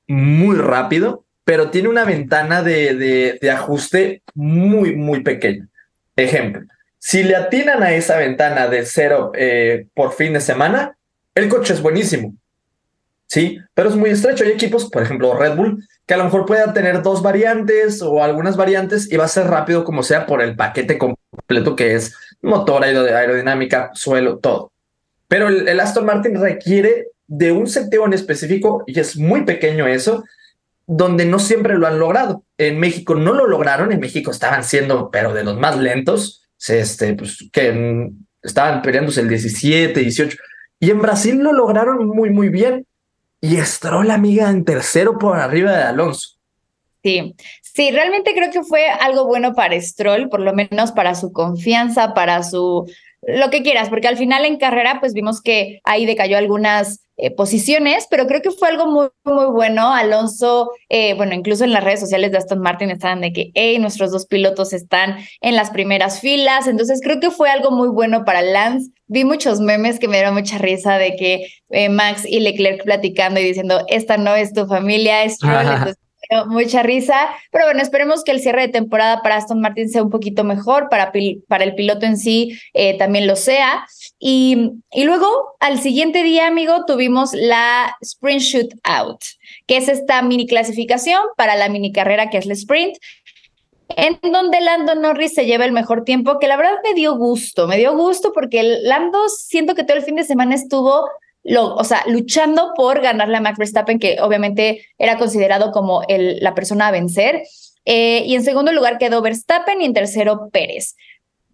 muy 0.07 0.57
rápido, 0.57 1.24
pero 1.45 1.71
tiene 1.71 1.89
una 1.89 2.05
ventana 2.05 2.63
de, 2.63 3.39
de, 3.41 3.51
ajuste 3.51 4.23
muy, 4.35 4.97
muy 4.97 5.23
pequeña. 5.23 5.69
Ejemplo, 6.17 6.63
si 6.99 7.23
le 7.23 7.37
atinan 7.37 7.83
a 7.83 7.93
esa 7.93 8.17
ventana 8.17 8.67
de 8.69 8.87
cero 8.87 9.33
eh, 9.35 9.87
por 9.95 10.13
fin 10.13 10.33
de 10.33 10.41
semana, 10.41 10.97
el 11.35 11.49
coche 11.49 11.75
es 11.75 11.83
buenísimo. 11.83 12.35
Sí, 13.27 13.59
pero 13.75 13.89
es 13.89 13.97
muy 13.97 14.11
estrecho. 14.11 14.45
Hay 14.45 14.53
equipos, 14.53 14.89
por 14.89 15.03
ejemplo, 15.03 15.37
Red 15.37 15.57
Bull, 15.57 15.87
que 16.07 16.15
a 16.15 16.17
lo 16.17 16.25
mejor 16.25 16.47
puedan 16.47 16.73
tener 16.73 17.03
dos 17.03 17.23
variantes 17.23 18.01
o 18.01 18.23
algunas 18.23 18.57
variantes 18.57 19.11
y 19.11 19.17
va 19.17 19.25
a 19.25 19.29
ser 19.29 19.47
rápido 19.47 19.85
como 19.85 20.03
sea 20.03 20.27
por 20.27 20.41
el 20.41 20.57
paquete 20.57 20.99
completo 20.99 21.77
que 21.77 21.95
es 21.95 22.15
motor, 22.41 22.85
aerodinámica, 22.85 23.91
suelo, 23.95 24.39
todo. 24.39 24.73
Pero 25.29 25.49
el, 25.49 25.69
el 25.69 25.81
Aston 25.81 26.07
Martin 26.07 26.41
requiere 26.41 27.09
de 27.27 27.53
un 27.53 27.67
seteo 27.67 28.07
en 28.07 28.13
específico 28.13 28.85
y 28.87 29.01
es 29.01 29.17
muy 29.17 29.45
pequeño 29.45 29.87
eso 29.87 30.25
donde 30.87 31.25
no 31.25 31.39
siempre 31.39 31.77
lo 31.79 31.87
han 31.87 31.99
logrado. 31.99 32.45
En 32.59 32.79
México 32.79 33.15
no 33.15 33.33
lo 33.33 33.47
lograron, 33.47 33.93
en 33.93 34.01
México 34.01 34.31
estaban 34.31 34.65
siendo, 34.65 35.11
pero 35.11 35.33
de 35.33 35.45
los 35.45 35.59
más 35.59 35.79
lentos, 35.79 36.47
este, 36.69 37.15
pues, 37.15 37.49
que 37.53 38.11
estaban 38.43 38.83
peleándose 38.83 39.21
el 39.21 39.29
17, 39.29 39.99
18, 39.99 40.37
y 40.81 40.91
en 40.91 41.01
Brasil 41.01 41.39
lo 41.39 41.53
lograron 41.53 42.07
muy, 42.07 42.31
muy 42.31 42.49
bien. 42.49 42.87
Y 43.41 43.59
la 44.05 44.15
amiga, 44.15 44.49
en 44.49 44.65
tercero 44.65 45.19
por 45.19 45.39
arriba 45.39 45.73
de 45.73 45.83
Alonso. 45.83 46.39
Sí, 47.03 47.35
sí, 47.61 47.91
realmente 47.91 48.33
creo 48.35 48.51
que 48.51 48.63
fue 48.63 48.89
algo 48.89 49.27
bueno 49.27 49.55
para 49.55 49.79
Stroll, 49.79 50.31
por 50.31 50.41
lo 50.41 50.55
menos 50.55 50.93
para 50.93 51.15
su 51.15 51.31
confianza, 51.31 52.15
para 52.15 52.43
su 52.43 52.91
lo 53.27 53.51
que 53.51 53.63
quieras, 53.63 53.89
porque 53.89 54.09
al 54.09 54.17
final 54.17 54.45
en 54.45 54.59
carrera 54.59 54.99
pues 55.01 55.13
vimos 55.13 55.41
que 55.41 55.81
ahí 55.85 56.07
decayó 56.07 56.39
algunas 56.39 57.04
eh, 57.17 57.31
posiciones, 57.31 58.09
pero 58.11 58.27
creo 58.27 58.43
que 58.43 58.51
fue 58.51 58.69
algo 58.69 58.87
muy, 58.87 59.09
muy 59.25 59.47
bueno. 59.47 59.93
Alonso, 59.93 60.71
eh, 60.89 61.15
bueno, 61.15 61.35
incluso 61.35 61.63
en 61.63 61.73
las 61.73 61.85
redes 61.85 62.01
sociales 62.01 62.33
de 62.33 62.39
Aston 62.39 62.61
Martin 62.61 62.91
estaban 62.91 63.21
de 63.21 63.33
que, 63.33 63.51
hey, 63.55 63.79
nuestros 63.79 64.11
dos 64.11 64.27
pilotos 64.27 64.73
están 64.73 65.19
en 65.41 65.55
las 65.55 65.71
primeras 65.71 66.21
filas, 66.21 66.67
entonces 66.67 67.01
creo 67.03 67.21
que 67.21 67.31
fue 67.31 67.51
algo 67.51 67.71
muy 67.71 67.89
bueno 67.89 68.25
para 68.25 68.43
Lance. 68.43 68.91
Vi 69.07 69.25
muchos 69.25 69.61
memes 69.61 70.01
que 70.01 70.09
me 70.09 70.17
dieron 70.17 70.35
mucha 70.35 70.59
risa 70.59 70.99
de 70.99 71.15
que 71.15 71.47
eh, 71.71 71.89
Max 71.89 72.25
y 72.27 72.41
Leclerc 72.41 72.83
platicando 72.83 73.39
y 73.39 73.45
diciendo, 73.45 73.85
esta 73.89 74.17
no 74.17 74.35
es 74.35 74.53
tu 74.53 74.67
familia, 74.67 75.23
es 75.23 75.39
Troll, 75.39 75.95
mucha 76.47 76.83
risa, 76.83 77.29
pero 77.51 77.67
bueno, 77.67 77.83
esperemos 77.83 78.25
que 78.25 78.33
el 78.33 78.41
cierre 78.41 78.63
de 78.63 78.69
temporada 78.69 79.23
para 79.23 79.37
Aston 79.37 79.61
Martin 79.61 79.89
sea 79.89 80.03
un 80.03 80.11
poquito 80.11 80.45
mejor, 80.45 80.89
para, 80.89 81.13
para 81.49 81.65
el 81.65 81.75
piloto 81.75 82.07
en 82.07 82.17
sí 82.17 82.59
eh, 82.73 82.97
también 82.99 83.27
lo 83.27 83.37
sea. 83.37 83.87
Y, 84.27 84.57
luego, 85.05 85.55
al 85.61 85.79
siguiente 85.81 86.23
día, 86.23 86.47
amigo, 86.47 86.87
tuvimos 86.87 87.35
la 87.35 87.95
Sprint 88.01 88.41
Shootout, 88.41 89.21
que 89.67 89.77
es 89.77 89.91
esta 89.91 90.23
mini 90.23 90.47
clasificación 90.47 91.21
para 91.37 91.57
la 91.57 91.69
mini 91.69 91.93
carrera 91.93 92.31
que 92.31 92.39
es 92.39 92.47
la 92.47 92.55
Sprint, 92.55 92.97
en 93.91 94.19
donde 94.23 94.63
Lando 94.63 94.95
Norris 94.95 95.35
se 95.35 95.45
lleva 95.45 95.67
el 95.67 95.73
mejor 95.73 96.05
tiempo, 96.05 96.39
que 96.39 96.49
la 96.49 96.57
verdad 96.57 96.79
me 96.83 96.95
dio 96.95 97.19
gusto, 97.19 97.69
me 97.69 97.77
dio 97.77 97.95
gusto 97.95 98.33
porque 98.33 98.63
Lando 98.63 99.29
siento 99.29 99.75
que 99.75 99.85
todo 99.85 99.99
el 99.99 100.05
fin 100.05 100.17
de 100.17 100.25
semana 100.25 100.55
estuvo 100.55 101.07
luchando 102.07 102.73
por 102.75 103.03
ganarle 103.03 103.37
a 103.37 103.41
Max 103.43 103.59
Verstappen, 103.59 103.99
que 103.99 104.17
obviamente 104.23 104.87
era 104.97 105.19
considerado 105.19 105.71
como 105.71 106.01
el, 106.09 106.39
la 106.41 106.55
persona 106.55 106.87
a 106.87 106.93
vencer. 106.93 107.43
Eh, 107.85 108.23
y 108.25 108.35
en 108.35 108.43
segundo 108.43 108.73
lugar 108.73 108.97
quedó 108.97 109.21
Verstappen 109.21 109.83
y 109.83 109.85
en 109.85 109.93
tercero 109.93 110.49
Pérez. 110.51 110.97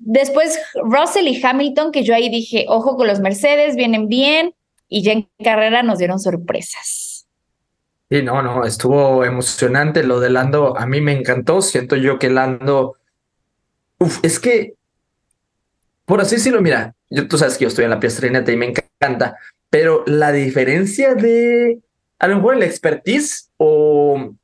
Después 0.00 0.58
Russell 0.74 1.28
y 1.28 1.40
Hamilton, 1.42 1.92
que 1.92 2.02
yo 2.02 2.14
ahí 2.14 2.28
dije, 2.28 2.66
ojo 2.68 2.96
con 2.96 3.06
los 3.06 3.20
Mercedes, 3.20 3.76
vienen 3.76 4.08
bien. 4.08 4.54
Y 4.88 5.02
ya 5.02 5.12
en 5.12 5.28
carrera 5.44 5.84
nos 5.84 5.98
dieron 5.98 6.18
sorpresas. 6.18 7.28
Sí, 8.10 8.22
no, 8.22 8.42
no, 8.42 8.64
estuvo 8.64 9.24
emocionante 9.24 10.02
lo 10.02 10.18
de 10.18 10.30
Lando. 10.30 10.76
A 10.76 10.86
mí 10.86 11.00
me 11.00 11.12
encantó. 11.12 11.62
Siento 11.62 11.94
yo 11.94 12.18
que 12.18 12.28
Lando. 12.28 12.96
Uf, 13.98 14.18
es 14.22 14.40
que 14.40 14.74
por 16.10 16.20
así 16.20 16.34
decirlo, 16.34 16.60
mira, 16.60 16.96
yo, 17.08 17.28
tú 17.28 17.38
sabes 17.38 17.56
que 17.56 17.62
yo 17.62 17.68
estoy 17.68 17.84
en 17.84 17.90
la 17.90 18.00
piastrineta 18.00 18.50
y 18.50 18.56
me 18.56 18.66
encanta, 18.66 19.36
pero 19.70 20.02
la 20.08 20.32
diferencia 20.32 21.14
de 21.14 21.78
a 22.18 22.26
lo 22.26 22.34
mejor 22.34 22.56
el 22.56 22.64
expertise 22.64 23.52
o, 23.58 24.34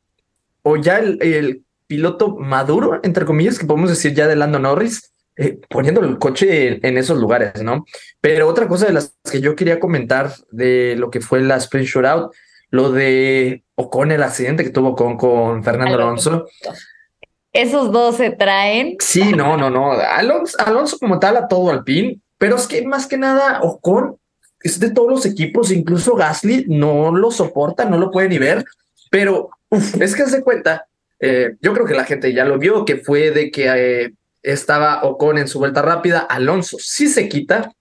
o 0.62 0.76
ya 0.76 0.98
el 1.00 1.64
piloto 1.88 2.36
maduro, 2.36 3.00
entre 3.02 3.24
comillas, 3.24 3.58
que 3.58 3.66
podemos 3.66 3.90
decir 3.90 4.14
ya 4.14 4.28
de 4.28 4.36
Lando 4.36 4.60
Norris, 4.60 5.12
eh, 5.36 5.58
poniendo 5.68 6.00
el 6.00 6.18
coche 6.18 6.86
en, 6.86 6.96
esos 6.96 7.18
lugares, 7.18 7.62
¿no? 7.62 7.84
Pero 8.20 8.48
otra 8.48 8.66
cosa 8.68 8.86
de 8.86 8.94
las 8.94 9.14
que 9.30 9.40
yo 9.40 9.54
quería 9.54 9.78
comentar 9.78 10.32
de 10.50 10.96
lo 10.96 11.10
que 11.10 11.20
fue 11.20 11.42
la 11.42 11.56
sprint 11.56 11.88
shootout, 11.88 12.32
lo 12.70 12.90
de 12.90 13.62
Ocon, 13.74 14.12
el 14.12 14.22
accidente 14.22 14.64
que 14.64 14.70
tuvo 14.70 14.94
con, 14.94 15.16
con 15.16 15.62
Fernando 15.62 15.94
Alonso. 15.94 16.46
Esos 17.52 17.92
dos 17.92 18.16
se 18.16 18.30
traen. 18.30 18.96
Sí, 18.98 19.32
no, 19.32 19.56
no, 19.56 19.70
no. 19.70 19.92
Alonso, 19.92 20.56
Alonso 20.58 20.98
como 20.98 21.18
tal 21.18 21.36
a 21.36 21.48
todo 21.48 21.70
al 21.70 21.84
pin, 21.84 22.22
pero 22.38 22.56
es 22.56 22.66
que 22.66 22.86
más 22.86 23.06
que 23.06 23.18
nada 23.18 23.60
Ocon 23.62 24.16
es 24.62 24.80
de 24.80 24.90
todos 24.90 25.10
los 25.10 25.26
equipos, 25.26 25.70
incluso 25.70 26.16
Gasly 26.16 26.64
no 26.68 27.14
lo 27.14 27.30
soporta, 27.30 27.84
no 27.84 27.98
lo 27.98 28.10
puede 28.10 28.28
ni 28.28 28.38
ver, 28.38 28.64
pero 29.10 29.50
es 29.70 30.14
que 30.14 30.26
se 30.26 30.42
cuenta, 30.42 30.86
eh, 31.20 31.56
yo 31.60 31.72
creo 31.72 31.86
que 31.86 31.94
la 31.94 32.04
gente 32.04 32.32
ya 32.32 32.44
lo 32.44 32.58
vio, 32.58 32.84
que 32.84 32.96
fue 32.96 33.30
de 33.30 33.50
que 33.50 33.66
eh, 33.66 34.12
estaba 34.46 35.02
Ocon 35.02 35.38
en 35.38 35.48
su 35.48 35.58
vuelta 35.58 35.82
rápida, 35.82 36.20
Alonso 36.20 36.78
sí 36.80 37.08
se 37.08 37.28
quita, 37.28 37.72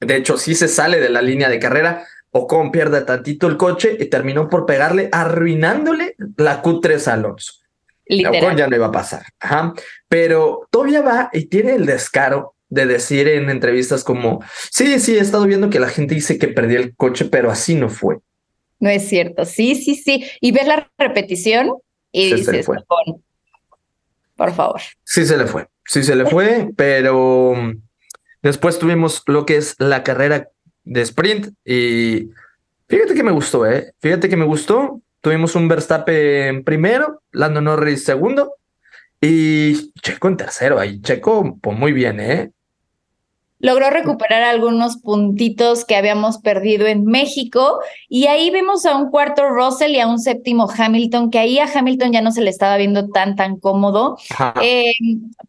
de 0.00 0.16
hecho 0.16 0.36
sí 0.36 0.54
se 0.54 0.68
sale 0.68 1.00
de 1.00 1.08
la 1.08 1.22
línea 1.22 1.48
de 1.48 1.58
carrera, 1.58 2.04
Ocon 2.32 2.70
pierde 2.70 3.00
tantito 3.02 3.46
el 3.46 3.56
coche 3.56 3.96
y 3.98 4.06
terminó 4.06 4.50
por 4.50 4.66
pegarle, 4.66 5.08
arruinándole 5.12 6.16
la 6.36 6.62
Q3 6.62 7.08
a 7.08 7.12
Alonso. 7.14 7.52
Ocon 8.08 8.56
ya 8.56 8.68
no 8.68 8.76
iba 8.76 8.86
a 8.86 8.92
pasar, 8.92 9.22
pero 10.08 10.68
todavía 10.70 11.02
va 11.02 11.30
y 11.32 11.46
tiene 11.46 11.74
el 11.74 11.86
descaro 11.86 12.54
de 12.68 12.86
decir 12.86 13.28
en 13.28 13.48
entrevistas 13.48 14.04
como, 14.04 14.42
sí, 14.70 14.98
sí, 14.98 15.16
he 15.16 15.20
estado 15.20 15.46
viendo 15.46 15.70
que 15.70 15.80
la 15.80 15.88
gente 15.88 16.14
dice 16.14 16.38
que 16.38 16.48
perdí 16.48 16.74
el 16.74 16.96
coche, 16.96 17.26
pero 17.26 17.50
así 17.50 17.74
no 17.74 17.88
fue. 17.88 18.18
No 18.78 18.90
es 18.90 19.08
cierto, 19.08 19.44
sí, 19.44 19.74
sí, 19.74 19.94
sí. 19.94 20.26
Y 20.40 20.52
ves 20.52 20.66
la 20.66 20.90
repetición 20.98 21.72
y 22.12 22.34
dices, 22.34 22.66
por 24.36 24.52
favor. 24.52 24.80
Sí 25.04 25.26
se 25.26 25.36
le 25.36 25.46
fue 25.46 25.68
sí 25.86 26.02
se 26.02 26.14
le 26.16 26.26
fue, 26.26 26.70
pero 26.76 27.54
mm, 27.56 27.80
después 28.42 28.78
tuvimos 28.78 29.22
lo 29.26 29.46
que 29.46 29.56
es 29.56 29.76
la 29.78 30.02
carrera 30.02 30.50
de 30.84 31.00
sprint 31.02 31.54
y 31.64 32.30
fíjate 32.88 33.14
que 33.14 33.22
me 33.22 33.32
gustó, 33.32 33.66
¿eh? 33.66 33.92
Fíjate 34.00 34.28
que 34.28 34.36
me 34.36 34.44
gustó. 34.44 35.00
Tuvimos 35.20 35.56
un 35.56 35.66
Verstappen 35.66 36.62
primero, 36.62 37.22
Lando 37.32 37.60
Norris 37.60 38.04
segundo 38.04 38.54
y 39.20 39.92
Checo 40.00 40.28
en 40.28 40.36
tercero. 40.36 40.78
Ahí 40.78 41.00
Checo, 41.00 41.58
pues 41.60 41.76
muy 41.76 41.92
bien, 41.92 42.20
¿eh? 42.20 42.52
Logró 43.58 43.90
recuperar 43.90 44.42
algunos 44.42 44.98
puntitos 44.98 45.84
que 45.84 45.96
habíamos 45.96 46.38
perdido 46.38 46.86
en 46.86 47.04
México 47.04 47.80
y 48.08 48.26
ahí 48.26 48.50
vemos 48.50 48.86
a 48.86 48.96
un 48.96 49.10
cuarto 49.10 49.48
Russell 49.48 49.92
y 49.92 50.00
a 50.00 50.08
un 50.08 50.18
séptimo 50.18 50.68
Hamilton, 50.70 51.30
que 51.30 51.38
ahí 51.38 51.58
a 51.58 51.68
Hamilton 51.72 52.12
ya 52.12 52.20
no 52.20 52.32
se 52.32 52.42
le 52.42 52.50
estaba 52.50 52.76
viendo 52.76 53.08
tan, 53.08 53.36
tan 53.36 53.58
cómodo. 53.58 54.16
Eh, 54.62 54.92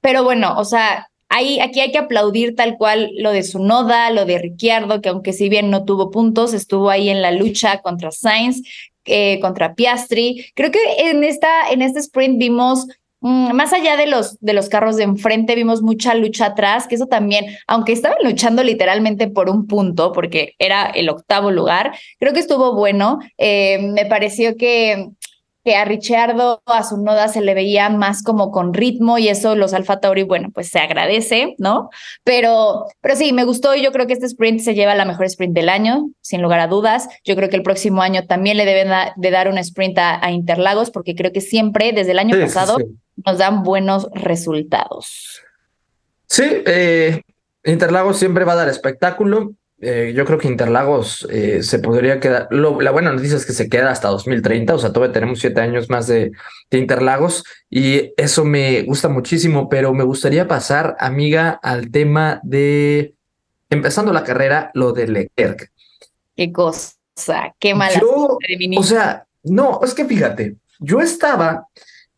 pero 0.01 0.23
bueno, 0.23 0.55
o 0.57 0.65
sea, 0.65 1.09
Ahí, 1.29 1.59
aquí 1.59 1.81
hay 1.81 1.91
que 1.91 1.97
aplaudir 1.97 2.55
tal 2.55 2.77
cual 2.77 3.11
lo 3.17 3.31
de 3.31 3.43
su 3.43 3.59
noda, 3.59 4.09
lo 4.11 4.23
de 4.23 4.39
Ricciardo, 4.39 5.01
que 5.01 5.09
aunque 5.09 5.33
si 5.33 5.49
bien 5.49 5.69
no 5.69 5.83
tuvo 5.83 6.09
puntos, 6.09 6.53
estuvo 6.53 6.89
ahí 6.89 7.09
en 7.09 7.21
la 7.21 7.31
lucha 7.31 7.81
contra 7.81 8.11
Sainz, 8.11 8.61
eh, 9.03 9.39
contra 9.41 9.75
Piastri. 9.75 10.45
Creo 10.55 10.71
que 10.71 10.79
en, 10.97 11.23
esta, 11.25 11.69
en 11.69 11.81
este 11.81 11.99
sprint 11.99 12.39
vimos 12.39 12.87
más 13.19 13.73
allá 13.73 13.97
de 13.97 14.07
los, 14.07 14.37
de 14.39 14.53
los 14.53 14.69
carros 14.69 14.95
de 14.95 15.03
enfrente, 15.03 15.55
vimos 15.55 15.81
mucha 15.81 16.13
lucha 16.13 16.47
atrás, 16.47 16.87
que 16.87 16.95
eso 16.95 17.07
también, 17.07 17.45
aunque 17.67 17.91
estaban 17.91 18.17
luchando 18.23 18.63
literalmente 18.63 19.27
por 19.27 19.49
un 19.49 19.67
punto, 19.67 20.11
porque 20.11 20.55
era 20.59 20.85
el 20.85 21.09
octavo 21.09 21.51
lugar, 21.51 21.97
creo 22.19 22.33
que 22.33 22.39
estuvo 22.39 22.75
bueno. 22.75 23.19
Eh, 23.37 23.79
me 23.81 24.05
pareció 24.05 24.55
que, 24.55 25.09
que 25.67 25.75
a 25.75 25.83
Richardo, 25.83 26.61
a 26.65 26.81
su 26.85 26.95
noda 26.95 27.27
se 27.27 27.41
le 27.41 27.53
veía 27.53 27.89
más 27.89 28.23
como 28.23 28.51
con 28.51 28.73
ritmo 28.73 29.17
y 29.17 29.27
eso 29.27 29.53
los 29.53 29.73
Alfa 29.73 29.99
Tauri, 29.99 30.23
bueno, 30.23 30.49
pues 30.53 30.69
se 30.69 30.79
agradece, 30.79 31.55
¿no? 31.57 31.89
Pero, 32.23 32.85
pero 33.01 33.17
sí, 33.17 33.33
me 33.33 33.43
gustó 33.43 33.75
y 33.75 33.83
yo 33.83 33.91
creo 33.91 34.07
que 34.07 34.13
este 34.13 34.27
sprint 34.27 34.61
se 34.61 34.75
lleva 34.75 34.95
la 34.95 35.03
mejor 35.03 35.25
sprint 35.25 35.53
del 35.53 35.67
año, 35.67 36.09
sin 36.21 36.41
lugar 36.41 36.61
a 36.61 36.67
dudas. 36.67 37.09
Yo 37.25 37.35
creo 37.35 37.49
que 37.49 37.57
el 37.57 37.63
próximo 37.63 38.01
año 38.01 38.25
también 38.25 38.55
le 38.55 38.63
deben 38.63 38.87
de 39.17 39.29
dar 39.29 39.49
un 39.49 39.57
sprint 39.57 39.97
a, 39.97 40.31
Interlagos, 40.31 40.89
porque 40.89 41.15
creo 41.15 41.33
que 41.33 41.41
siempre, 41.41 41.91
desde 41.91 42.11
el 42.11 42.19
año 42.19 42.39
pasado, 42.39 42.77
nos 43.25 43.37
dan 43.37 43.63
buenos 43.63 44.07
resultados. 44.13 45.41
Sí, 46.27 46.45
eh, 46.65 47.23
Interlagos 47.65 48.17
siempre 48.17 48.45
va 48.45 48.53
a 48.53 48.55
dar 48.55 48.69
espectáculo. 48.69 49.51
Eh, 49.79 50.13
yo 50.15 50.25
creo 50.25 50.39
que 50.39 50.47
Interlagos 50.47 51.27
eh, 51.29 51.61
se 51.61 51.77
podría 51.77 52.19
quedar. 52.19 52.47
la 52.51 52.91
buena 52.91 53.11
noticia 53.11 53.37
es 53.37 53.45
que 53.45 53.53
se 53.53 53.69
queda 53.69 53.91
hasta 53.91 54.07
2030, 54.07 54.73
o 54.73 54.79
sea, 54.79 54.91
todavía 54.91 55.13
tenemos 55.13 55.39
siete 55.39 55.61
años 55.61 55.89
más 55.89 56.07
de, 56.07 56.31
Interlagos 56.71 57.43
y 57.69 58.11
eso 58.17 58.43
me 58.43 58.81
gusta 58.81 59.07
muchísimo, 59.07 59.69
pero 59.69 59.93
me 59.93 60.03
gustaría 60.03 60.47
pasar, 60.47 60.95
amiga, 60.99 61.59
al 61.61 61.91
tema 61.91 62.39
de 62.43 63.13
empezando 63.69 64.11
la 64.13 64.23
carrera, 64.23 64.71
lo 64.73 64.93
de 64.93 65.07
Leclerc. 65.07 65.71
Qué 66.35 66.51
cosa, 66.51 66.95
qué 67.59 67.75
mala. 67.75 68.01
o 68.77 68.83
sea, 68.83 69.25
no, 69.43 69.79
es 69.83 69.93
que 69.93 70.05
fíjate, 70.05 70.55
yo 70.79 71.01
estaba 71.01 71.67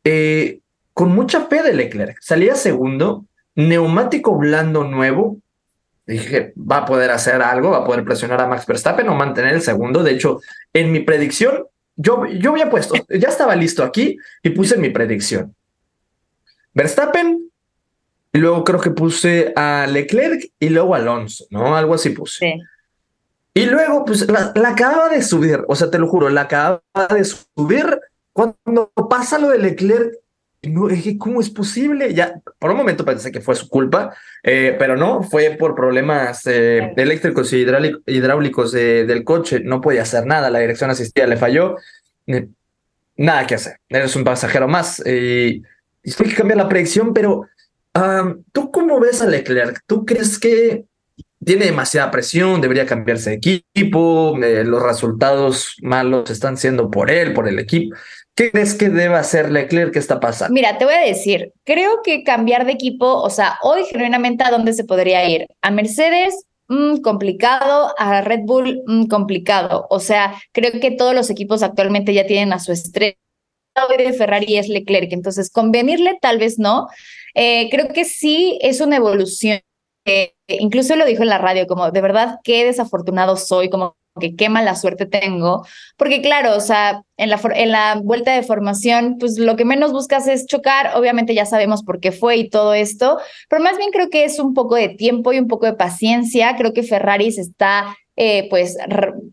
eh, 0.04 0.60
con 0.94 1.14
mucha 1.14 1.46
fe 1.46 1.62
de 1.62 1.74
Leclerc. 1.74 2.18
Salía 2.22 2.56
segundo, 2.56 3.26
neumático 3.56 4.36
blando 4.38 4.84
nuevo. 4.84 5.38
Dije, 6.10 6.54
va 6.58 6.78
a 6.78 6.86
poder 6.86 7.12
hacer 7.12 7.40
algo, 7.40 7.70
va 7.70 7.78
a 7.78 7.86
poder 7.86 8.04
presionar 8.04 8.42
a 8.42 8.48
Max 8.48 8.66
Verstappen 8.66 9.08
o 9.10 9.14
mantener 9.14 9.54
el 9.54 9.62
segundo. 9.62 10.02
De 10.02 10.12
hecho, 10.12 10.40
en 10.74 10.92
mi 10.92 11.02
predicción, 11.02 11.68
yo, 11.96 12.26
yo 12.26 12.50
había 12.50 12.68
puesto, 12.68 12.96
ya 13.10 13.30
estaba 13.30 13.56
listo 13.56 13.84
aquí 13.84 14.18
y 14.42 14.50
puse 14.50 14.76
mi 14.78 14.90
predicción. 14.90 15.54
Verstappen, 16.74 17.52
luego 18.34 18.64
creo 18.64 18.82
que 18.82 18.90
puse 18.90 19.54
a 19.56 19.86
Leclerc 19.88 20.52
y 20.60 20.70
luego 20.70 20.96
Alonso, 20.96 21.46
¿no? 21.52 21.78
Algo 21.78 21.94
así 21.94 22.10
puse. 22.10 22.58
Y 23.54 23.68
luego, 23.68 24.04
pues 24.04 24.28
la, 24.28 24.52
la, 24.56 24.70
acababa 24.70 25.10
de 25.10 25.22
subir, 25.22 25.64
o 25.68 25.76
sea, 25.76 25.92
te 25.92 26.00
lo 26.00 26.08
juro, 26.08 26.30
la 26.30 26.42
acababa 26.42 27.08
de 27.14 27.24
subir. 27.24 28.00
Cuando 28.34 28.92
pasa 29.08 29.38
lo 29.38 29.50
de 29.50 29.60
Leclerc, 29.60 30.16
no, 30.64 30.90
es 30.90 31.04
que 31.04 31.18
¿cómo 31.18 31.40
es 31.40 31.50
posible? 31.50 32.14
Ya, 32.14 32.42
por 32.60 32.72
un 32.72 32.78
momento 32.78 33.06
pensé 33.06 33.32
que 33.32 33.40
fue 33.40 33.56
su 33.56 33.70
culpa, 33.70 34.14
eh, 34.44 34.76
pero 34.78 34.98
no, 34.98 35.24
fue 35.24 35.56
por 35.58 35.74
problemas 35.74 36.46
eh, 36.48 36.94
eléctricos 36.98 37.54
y 37.54 37.66
hidráulicos 38.06 38.74
del 38.74 39.24
coche, 39.24 39.62
no 39.62 39.80
podía 39.80 40.02
hacer 40.02 40.26
nada, 40.26 40.50
la 40.50 40.60
dirección 40.60 40.90
asistida 40.90 41.28
le 41.28 41.38
falló, 41.38 41.78
eh, 42.28 42.48
nada 43.16 43.48
que 43.48 43.56
hacer, 43.56 43.80
eres 43.88 44.16
un 44.18 44.26
pasajero 44.26 44.68
más 44.68 45.02
y, 45.06 45.64
y 46.04 46.12
que 46.12 46.36
cambiar 46.36 46.58
la 46.58 46.70
predicción, 46.70 47.14
pero 47.14 47.48
¿tú 48.52 48.72
cómo 48.72 49.00
ves 49.00 49.22
a 49.22 49.28
Leclerc? 49.28 49.82
¿Tú 49.86 50.06
crees 50.06 50.38
que 50.38 50.86
tiene 51.44 51.66
demasiada 51.66 52.12
presión, 52.12 52.60
debería 52.60 52.86
cambiarse 52.86 53.30
de 53.32 53.36
equipo, 53.38 54.38
los 54.38 54.84
resultados 54.84 55.78
malos 55.82 56.30
están 56.30 56.58
siendo 56.58 56.92
por 56.92 57.10
él, 57.10 57.34
por 57.34 57.48
el 57.48 57.60
equipo? 57.60 57.96
¿Qué 58.40 58.52
crees 58.52 58.74
que 58.74 58.88
debe 58.88 59.16
hacer 59.16 59.52
Leclerc? 59.52 59.92
¿Qué 59.92 60.00
está 60.00 60.22
pasando? 60.22 60.54
Mira, 60.54 60.78
te 60.78 60.86
voy 60.86 60.94
a 60.94 61.02
decir, 61.02 61.52
creo 61.66 62.02
que 62.06 62.24
cambiar 62.24 62.66
de 62.66 62.72
equipo, 62.72 63.22
o 63.22 63.30
sea, 63.30 63.60
hoy 63.64 63.84
genuinamente 63.84 64.46
a 64.46 64.50
dónde 64.50 64.72
se 64.72 64.86
podría 64.86 65.28
ir? 65.28 65.48
A 65.62 65.72
Mercedes, 65.72 66.46
mm, 66.70 67.02
complicado, 67.02 67.94
a 67.98 68.22
Red 68.22 68.44
Bull, 68.44 68.82
mm, 68.88 69.08
complicado. 69.08 69.88
O 69.90 70.00
sea, 70.00 70.42
creo 70.54 70.72
que 70.80 70.92
todos 70.92 71.14
los 71.14 71.30
equipos 71.30 71.64
actualmente 71.64 72.14
ya 72.14 72.26
tienen 72.26 72.54
a 72.54 72.60
su 72.60 72.72
estrella. 72.72 73.18
De 73.98 74.14
Ferrari 74.14 74.58
es 74.58 74.70
Leclerc, 74.70 75.12
entonces 75.12 75.52
convenirle 75.52 76.18
tal 76.22 76.38
vez 76.38 76.60
no. 76.60 76.88
Eh, 77.36 77.70
creo 77.70 77.90
que 77.90 78.06
sí 78.06 78.58
es 78.62 78.80
una 78.80 78.96
evolución. 78.96 79.60
incluso 80.48 80.96
lo 80.96 81.06
dijo 81.06 81.24
en 81.24 81.30
la 81.30 81.38
radio, 81.40 81.68
como 81.68 81.92
de 81.92 82.02
verdad 82.02 82.40
qué 82.44 82.64
desafortunado 82.64 83.36
soy, 83.36 83.70
como 83.70 83.99
que 84.20 84.36
qué 84.36 84.50
mala 84.50 84.76
suerte 84.76 85.06
tengo, 85.06 85.66
porque 85.98 86.22
claro, 86.22 86.56
o 86.56 86.60
sea, 86.62 87.02
en 87.18 87.30
la, 87.30 87.40
en 87.56 87.72
la 87.72 88.00
vuelta 88.04 88.34
de 88.34 88.44
formación, 88.44 89.18
pues 89.20 89.38
lo 89.40 89.56
que 89.56 89.66
menos 89.66 89.92
buscas 89.92 90.28
es 90.28 90.46
chocar, 90.46 90.92
obviamente 90.96 91.34
ya 91.34 91.46
sabemos 91.46 91.84
por 91.84 92.00
qué 92.00 92.12
fue 92.12 92.38
y 92.38 92.50
todo 92.50 92.74
esto, 92.74 93.20
pero 93.50 93.64
más 93.64 93.78
bien 93.78 93.92
creo 93.92 94.10
que 94.10 94.24
es 94.24 94.40
un 94.40 94.54
poco 94.54 94.76
de 94.76 94.90
tiempo 94.90 95.34
y 95.34 95.40
un 95.40 95.48
poco 95.48 95.66
de 95.66 95.74
paciencia, 95.74 96.56
creo 96.58 96.74
que 96.74 96.84
Ferrari 96.84 97.32
se 97.32 97.42
está 97.42 97.96
eh, 98.22 98.48
pues 98.50 98.78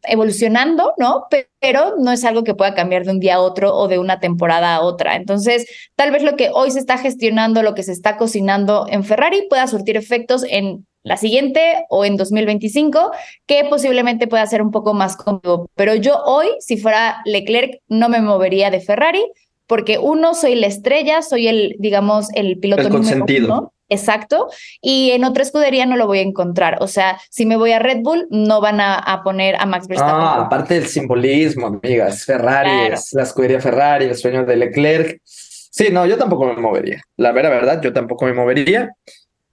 evolucionando, 0.05 0.95
¿no? 0.97 1.25
Pero 1.59 1.97
no 1.99 2.13
es 2.13 2.25
algo 2.25 2.45
que 2.45 2.55
pueda 2.55 2.73
cambiar 2.73 3.05
de 3.05 3.11
un 3.11 3.19
día 3.19 3.35
a 3.35 3.41
otro 3.41 3.75
o 3.75 3.89
de 3.89 3.99
una 3.99 4.21
temporada 4.21 4.77
a 4.77 4.81
otra. 4.81 5.17
Entonces, 5.17 5.67
tal 5.97 6.13
vez 6.13 6.23
lo 6.23 6.37
que 6.37 6.51
hoy 6.55 6.71
se 6.71 6.79
está 6.79 6.97
gestionando, 6.97 7.65
lo 7.65 7.75
que 7.75 7.83
se 7.83 7.91
está 7.91 8.17
cocinando 8.17 8.87
en 8.89 9.03
Ferrari 9.03 9.49
pueda 9.51 9.67
surtir 9.67 9.97
efectos 9.97 10.45
en 10.49 10.87
la 11.07 11.17
siguiente 11.17 11.87
o 11.89 12.05
en 12.05 12.17
2025, 12.17 13.13
que 13.47 13.65
posiblemente 13.71 14.27
pueda 14.27 14.45
ser 14.47 14.61
un 14.61 14.73
poco 14.73 14.93
más 14.93 15.17
cómodo. 15.17 15.71
Pero 15.77 15.95
yo 15.95 16.21
hoy, 16.25 16.49
si 16.59 16.79
fuera 16.79 17.23
Leclerc, 17.25 17.81
no 17.87 18.09
me 18.09 18.21
movería 18.21 18.71
de 18.71 18.81
Ferrari, 18.81 19.25
porque 19.69 19.99
uno, 19.99 20.35
soy 20.35 20.57
la 20.57 20.67
estrella, 20.67 21.23
soy 21.23 21.47
el, 21.47 21.77
digamos, 21.79 22.27
el 22.35 22.59
piloto 22.59 22.89
el 22.89 22.93
número 22.93 23.25
uno. 23.25 23.73
Exacto. 23.89 24.49
Y 24.81 25.13
en 25.13 25.23
otra 25.23 25.45
escudería 25.45 25.87
no 25.87 25.97
lo 25.97 26.09
voy 26.09 26.19
a 26.19 26.23
encontrar. 26.23 26.79
O 26.81 26.89
sea, 26.89 27.21
si 27.31 27.47
me 27.47 27.57
voy 27.57 27.71
a 27.71 27.79
Red 27.79 27.99
Bull, 28.03 28.27
no 28.31 28.61
van 28.61 28.81
a, 28.81 29.21
poner 29.23 29.55
a 29.61 29.65
Max 29.65 29.87
Verstappen. 29.87 30.27
Ah, 30.27 30.43
aparte 30.47 30.75
del 30.75 30.89
simbolismo, 30.89 31.69
amigas. 31.69 32.25
Ferrari, 32.25 32.93
es 32.93 33.13
la 33.13 33.23
escudería 33.23 33.61
Ferrari, 33.61 34.07
el 34.07 34.17
sueño 34.17 34.45
de 34.45 34.57
Leclerc. 34.57 35.21
Sí, 35.25 35.87
no, 35.93 36.05
yo 36.05 36.19
tampoco 36.19 36.47
me 36.47 36.61
movería. 36.61 37.01
La 37.17 37.31
vera 37.31 37.49
verdad, 37.49 37.81
yo 37.81 37.93
tampoco 37.93 38.25
me 38.25 38.33
movería. 38.33 38.91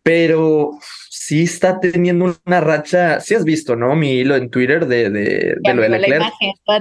Pero 0.02 0.72
sí 1.26 1.44
está 1.44 1.80
teniendo 1.80 2.36
una 2.46 2.62
racha. 2.62 3.20
Sí 3.20 3.36
has 3.36 3.46
visto, 3.46 3.76
¿no? 3.76 3.96
Mi 3.96 4.12
hilo 4.12 4.36
en 4.36 4.50
Twitter 4.50 4.86
de, 4.86 5.10
de, 5.10 5.56
de 5.60 5.74
lo 5.74 5.82
de 5.82 5.90
Leclerc. 5.90 6.26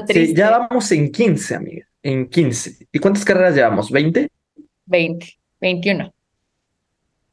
sí, 0.08 0.34
ya 0.34 0.50
vamos 0.50 0.90
en 0.92 1.12
15, 1.12 1.54
amiga. 1.54 1.86
En 2.02 2.28
15. 2.28 2.88
¿Y 2.92 2.98
cuántas 2.98 3.24
carreras 3.24 3.54
llevamos? 3.54 3.90
¿20? 3.92 4.28
20, 4.86 5.26
21. 5.60 6.12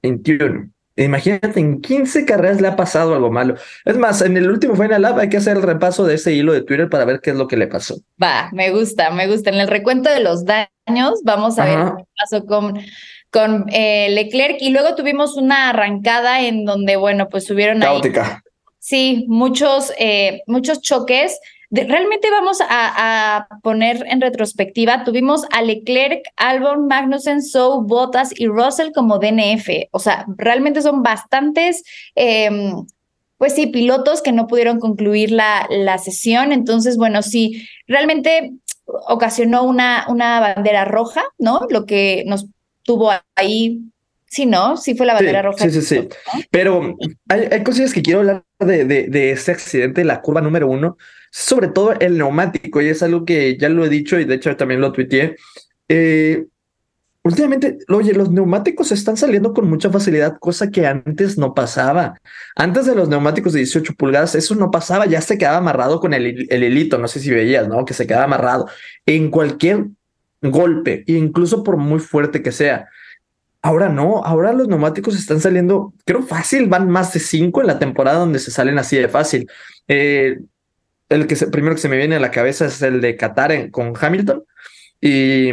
21. 0.03 0.69
Imagínate, 0.95 1.59
en 1.59 1.81
15 1.81 2.25
carreras 2.25 2.61
le 2.61 2.67
ha 2.67 2.75
pasado 2.75 3.15
algo 3.15 3.31
malo. 3.31 3.55
Es 3.85 3.97
más, 3.97 4.21
en 4.21 4.35
el 4.37 4.51
último 4.51 4.75
Final 4.75 5.01
Lab 5.01 5.17
hay 5.17 5.29
que 5.29 5.37
hacer 5.37 5.57
el 5.57 5.63
repaso 5.63 6.05
de 6.05 6.15
ese 6.15 6.33
hilo 6.33 6.51
de 6.51 6.61
Twitter 6.61 6.89
para 6.89 7.05
ver 7.05 7.21
qué 7.21 7.31
es 7.31 7.37
lo 7.37 7.47
que 7.47 7.57
le 7.57 7.67
pasó. 7.67 7.95
Va, 8.21 8.49
me 8.51 8.69
gusta, 8.71 9.09
me 9.09 9.27
gusta. 9.27 9.49
En 9.49 9.55
el 9.55 9.69
recuento 9.69 10.09
de 10.09 10.19
los 10.19 10.43
daños, 10.45 11.21
vamos 11.23 11.57
a 11.57 11.65
ver 11.65 11.93
qué 11.97 12.03
pasó 12.19 12.45
con, 12.45 12.77
con 13.31 13.65
eh, 13.71 14.09
Leclerc. 14.09 14.61
Y 14.61 14.69
luego 14.69 14.95
tuvimos 14.95 15.35
una 15.35 15.69
arrancada 15.69 16.41
en 16.41 16.65
donde, 16.65 16.95
bueno, 16.95 17.29
pues 17.29 17.45
subieron 17.45 17.79
Caótica. 17.79 18.43
sí, 18.79 19.25
muchos, 19.27 19.93
eh, 19.97 20.41
muchos 20.47 20.81
choques 20.81 21.39
realmente 21.71 22.29
vamos 22.31 22.59
a, 22.67 23.47
poner 23.61 24.03
en 24.07 24.21
retrospectiva, 24.21 25.03
tuvimos 25.03 25.45
a 25.51 25.61
Leclerc, 25.61 26.23
Albon, 26.37 26.87
Magnussen, 26.87 27.41
Sou, 27.43 27.83
Bottas 27.83 28.31
y 28.35 28.47
Russell 28.47 28.91
como 28.93 29.19
DNF. 29.19 29.87
O 29.91 29.99
sea, 29.99 30.25
realmente 30.37 30.81
son 30.81 31.03
bastantes, 31.03 31.83
em, 32.15 32.85
pues 33.37 33.53
sí, 33.53 33.67
pilotos 33.67 34.21
que 34.21 34.31
no 34.31 34.47
pudieron 34.47 34.79
concluir 34.79 35.31
la, 35.31 35.67
la 35.69 35.97
sesión. 35.97 36.51
Entonces, 36.51 36.97
bueno, 36.97 37.21
sí, 37.21 37.67
realmente 37.87 38.53
ocasionó 38.85 39.63
una, 39.63 40.05
una 40.09 40.39
bandera 40.39 40.85
roja, 40.85 41.23
¿no? 41.37 41.61
Lo 41.69 41.85
que 41.85 42.23
nos 42.25 42.47
tuvo 42.83 43.11
ahí 43.35 43.81
Sí, 44.31 44.45
¿no? 44.45 44.77
Sí 44.77 44.93
fue 44.93 45.07
la 45.07 45.15
bandera 45.15 45.41
roja. 45.41 45.57
Sí, 45.57 45.71
sí, 45.71 45.81
sí. 45.81 46.07
Pero 46.51 46.95
hay, 47.29 47.47
hay 47.51 47.63
cosas 47.63 47.91
que 47.91 48.03
quiero 48.03 48.19
hablar 48.19 48.43
de, 48.59 48.85
de, 48.85 49.07
de, 49.07 49.31
ese 49.31 49.51
accidente 49.51 50.01
de 50.01 50.05
la 50.05 50.21
curva 50.21 50.39
número 50.39 50.67
uno 50.67 50.97
sobre 51.31 51.67
todo 51.67 51.93
el 51.99 52.17
neumático, 52.17 52.81
y 52.81 52.87
es 52.87 53.03
algo 53.03 53.25
que 53.25 53.57
ya 53.57 53.69
lo 53.69 53.85
he 53.85 53.89
dicho 53.89 54.19
y 54.19 54.25
de 54.25 54.35
hecho 54.35 54.55
también 54.55 54.81
lo 54.81 54.91
tuiteé. 54.91 55.35
Eh, 55.87 56.45
últimamente, 57.23 57.77
oye, 57.89 58.13
los 58.13 58.31
neumáticos 58.31 58.91
están 58.91 59.17
saliendo 59.17 59.53
con 59.53 59.69
mucha 59.69 59.89
facilidad, 59.89 60.37
cosa 60.39 60.71
que 60.71 60.87
antes 60.87 61.37
no 61.37 61.53
pasaba. 61.53 62.19
Antes 62.55 62.85
de 62.85 62.95
los 62.95 63.09
neumáticos 63.09 63.53
de 63.53 63.59
18 63.59 63.93
pulgadas, 63.95 64.35
eso 64.35 64.55
no 64.55 64.71
pasaba, 64.71 65.05
ya 65.05 65.21
se 65.21 65.37
quedaba 65.37 65.57
amarrado 65.57 65.99
con 65.99 66.13
el, 66.13 66.47
el 66.49 66.63
hilito, 66.63 66.97
no 66.97 67.07
sé 67.07 67.19
si 67.19 67.29
veías, 67.29 67.67
¿no? 67.67 67.85
Que 67.85 67.93
se 67.93 68.07
quedaba 68.07 68.25
amarrado 68.25 68.67
en 69.05 69.29
cualquier 69.29 69.85
golpe, 70.41 71.03
incluso 71.07 71.63
por 71.63 71.77
muy 71.77 71.99
fuerte 71.99 72.41
que 72.41 72.51
sea. 72.51 72.87
Ahora 73.61 73.89
no, 73.89 74.23
ahora 74.23 74.53
los 74.53 74.67
neumáticos 74.67 75.15
están 75.15 75.41
saliendo, 75.41 75.93
creo 76.05 76.23
fácil, 76.23 76.67
van 76.67 76.89
más 76.89 77.13
de 77.13 77.19
cinco 77.19 77.61
en 77.61 77.67
la 77.67 77.79
temporada 77.79 78.19
donde 78.19 78.39
se 78.39 78.51
salen 78.51 78.77
así 78.79 78.97
de 78.97 79.09
fácil. 79.09 79.49
Eh, 79.87 80.39
el 81.09 81.27
que 81.27 81.35
primero 81.47 81.75
que 81.75 81.81
se 81.81 81.89
me 81.89 81.97
viene 81.97 82.15
a 82.15 82.19
la 82.19 82.31
cabeza 82.31 82.67
es 82.67 82.81
el 82.81 83.01
de 83.01 83.17
Qatar 83.17 83.71
con 83.71 83.93
Hamilton. 83.99 84.43
Y, 85.01 85.51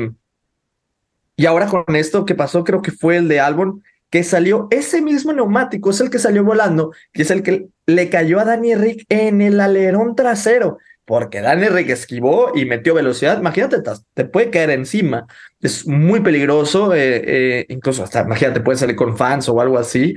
y 1.36 1.46
ahora 1.46 1.66
con 1.66 1.96
esto 1.96 2.24
que 2.24 2.34
pasó, 2.34 2.62
creo 2.62 2.82
que 2.82 2.92
fue 2.92 3.16
el 3.16 3.28
de 3.28 3.40
Albon, 3.40 3.82
que 4.10 4.22
salió 4.22 4.68
ese 4.70 5.02
mismo 5.02 5.32
neumático, 5.32 5.90
es 5.90 6.00
el 6.00 6.10
que 6.10 6.18
salió 6.18 6.44
volando, 6.44 6.92
que 7.12 7.22
es 7.22 7.30
el 7.30 7.42
que 7.42 7.68
le 7.86 8.08
cayó 8.08 8.38
a 8.38 8.44
Danny 8.44 8.74
Rick 8.74 9.04
en 9.08 9.40
el 9.40 9.60
alerón 9.60 10.14
trasero, 10.14 10.78
porque 11.06 11.40
Danny 11.40 11.68
Rick 11.68 11.90
esquivó 11.90 12.52
y 12.54 12.66
metió 12.66 12.92
velocidad. 12.92 13.38
Imagínate, 13.38 13.78
te 14.12 14.24
puede 14.24 14.50
caer 14.50 14.70
encima. 14.70 15.26
Es 15.62 15.86
muy 15.86 16.20
peligroso, 16.20 16.92
eh, 16.94 17.22
eh, 17.24 17.66
incluso 17.68 18.02
hasta, 18.02 18.22
imagínate, 18.22 18.60
puede 18.60 18.76
salir 18.76 18.96
con 18.96 19.16
fans 19.16 19.48
o 19.48 19.60
algo 19.60 19.78
así. 19.78 20.14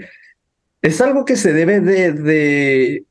Es 0.82 1.00
algo 1.00 1.26
que 1.26 1.36
se 1.36 1.54
debe 1.54 1.80
de, 1.80 2.12
de 2.12 3.04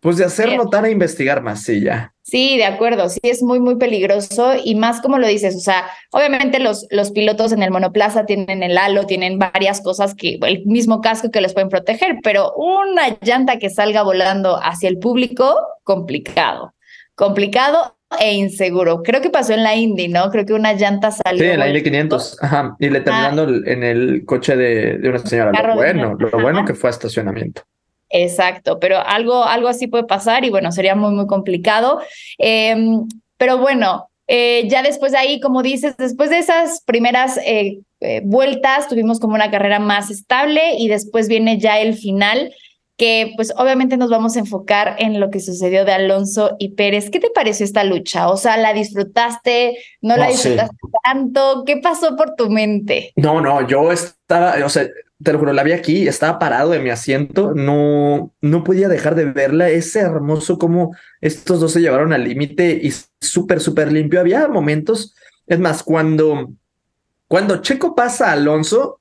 pues 0.00 0.16
de 0.16 0.24
hacer 0.24 0.56
notar 0.56 0.86
e 0.86 0.90
investigar 0.90 1.42
más, 1.42 1.62
sí, 1.62 1.82
ya. 1.82 2.14
Sí, 2.30 2.56
de 2.56 2.64
acuerdo, 2.64 3.08
sí 3.08 3.18
es 3.24 3.42
muy, 3.42 3.58
muy 3.58 3.74
peligroso 3.74 4.52
y 4.62 4.76
más 4.76 5.00
como 5.00 5.18
lo 5.18 5.26
dices, 5.26 5.56
o 5.56 5.58
sea, 5.58 5.90
obviamente 6.12 6.60
los, 6.60 6.86
los 6.90 7.10
pilotos 7.10 7.50
en 7.50 7.60
el 7.60 7.72
monoplaza 7.72 8.24
tienen 8.24 8.62
el 8.62 8.78
halo, 8.78 9.04
tienen 9.04 9.40
varias 9.40 9.80
cosas 9.80 10.14
que, 10.14 10.38
el 10.40 10.64
mismo 10.64 11.00
casco 11.00 11.32
que 11.32 11.40
los 11.40 11.54
pueden 11.54 11.68
proteger, 11.68 12.18
pero 12.22 12.52
una 12.54 13.18
llanta 13.20 13.58
que 13.58 13.68
salga 13.68 14.04
volando 14.04 14.60
hacia 14.62 14.88
el 14.88 15.00
público, 15.00 15.58
complicado, 15.82 16.72
complicado 17.16 17.96
e 18.20 18.34
inseguro. 18.34 19.02
Creo 19.02 19.20
que 19.20 19.30
pasó 19.30 19.52
en 19.54 19.64
la 19.64 19.74
Indy, 19.74 20.06
¿no? 20.06 20.30
Creo 20.30 20.46
que 20.46 20.52
una 20.52 20.74
llanta 20.74 21.10
salió. 21.10 21.42
Sí, 21.42 21.50
en 21.50 21.58
la 21.58 21.66
Indy 21.66 21.82
500, 21.82 22.42
ajá, 22.44 22.76
y 22.78 22.90
le 22.90 23.00
terminando 23.00 23.48
en 23.66 23.82
el 23.82 24.24
coche 24.24 24.54
de, 24.54 24.98
de 24.98 25.08
una 25.08 25.18
señora. 25.18 25.50
Lo 25.66 25.74
bueno, 25.74 26.14
lo 26.16 26.30
bueno 26.40 26.64
que 26.64 26.74
fue 26.74 26.90
a 26.90 26.92
estacionamiento. 26.92 27.62
Exacto, 28.10 28.80
pero 28.80 28.98
algo, 28.98 29.44
algo 29.44 29.68
así 29.68 29.86
puede 29.86 30.04
pasar 30.04 30.44
y 30.44 30.50
bueno, 30.50 30.72
sería 30.72 30.94
muy, 30.94 31.12
muy 31.12 31.26
complicado. 31.26 32.00
Em, 32.38 33.06
pero 33.36 33.58
bueno, 33.58 34.10
eh, 34.26 34.68
ya 34.68 34.82
después 34.82 35.12
de 35.12 35.18
ahí, 35.18 35.40
como 35.40 35.62
dices, 35.62 35.96
después 35.96 36.28
de 36.30 36.38
esas 36.38 36.82
primeras 36.82 37.38
eh, 37.38 37.80
eh, 38.00 38.20
vueltas, 38.24 38.88
tuvimos 38.88 39.20
como 39.20 39.34
una 39.34 39.50
carrera 39.50 39.78
más 39.78 40.10
estable 40.10 40.74
y 40.76 40.88
después 40.88 41.28
viene 41.28 41.58
ya 41.58 41.78
el 41.80 41.94
final 41.94 42.52
que 42.96 43.32
pues 43.34 43.54
obviamente 43.56 43.96
nos 43.96 44.10
vamos 44.10 44.36
a 44.36 44.40
enfocar 44.40 44.96
en 44.98 45.20
lo 45.20 45.30
que 45.30 45.40
sucedió 45.40 45.86
de 45.86 45.92
Alonso 45.92 46.56
y 46.58 46.74
Pérez. 46.74 47.08
¿Qué 47.08 47.18
te 47.18 47.30
pareció 47.30 47.64
esta 47.64 47.82
lucha? 47.82 48.28
O 48.28 48.36
sea, 48.36 48.58
¿la 48.58 48.74
disfrutaste? 48.74 49.78
¿No, 50.02 50.18
la 50.18 50.26
disfrutaste 50.28 50.76
tanto? 51.02 51.64
¿Qué 51.64 51.78
pasó 51.78 52.14
por 52.14 52.34
tu 52.34 52.50
mente? 52.50 53.12
No, 53.16 53.40
no, 53.40 53.66
yo 53.66 53.90
estaba, 53.90 54.54
o 54.62 54.68
sea, 54.68 54.86
te 55.22 55.32
lo 55.32 55.38
juro, 55.38 55.52
la 55.52 55.62
vi 55.62 55.72
aquí, 55.72 56.08
estaba 56.08 56.38
parado 56.38 56.72
en 56.72 56.82
mi 56.82 56.90
asiento, 56.90 57.52
no, 57.54 58.34
no 58.40 58.64
podía 58.64 58.88
dejar 58.88 59.14
de 59.14 59.26
verla. 59.26 59.68
Es 59.68 59.94
hermoso 59.94 60.58
cómo 60.58 60.96
estos 61.20 61.60
dos 61.60 61.72
se 61.72 61.80
llevaron 61.80 62.12
al 62.12 62.24
límite 62.24 62.80
y 62.82 62.92
súper, 63.20 63.60
súper 63.60 63.92
limpio. 63.92 64.20
Había 64.20 64.48
momentos, 64.48 65.14
es 65.46 65.58
más, 65.58 65.82
cuando, 65.82 66.52
cuando 67.28 67.60
Checo 67.60 67.94
pasa 67.94 68.28
a 68.28 68.32
Alonso, 68.32 69.00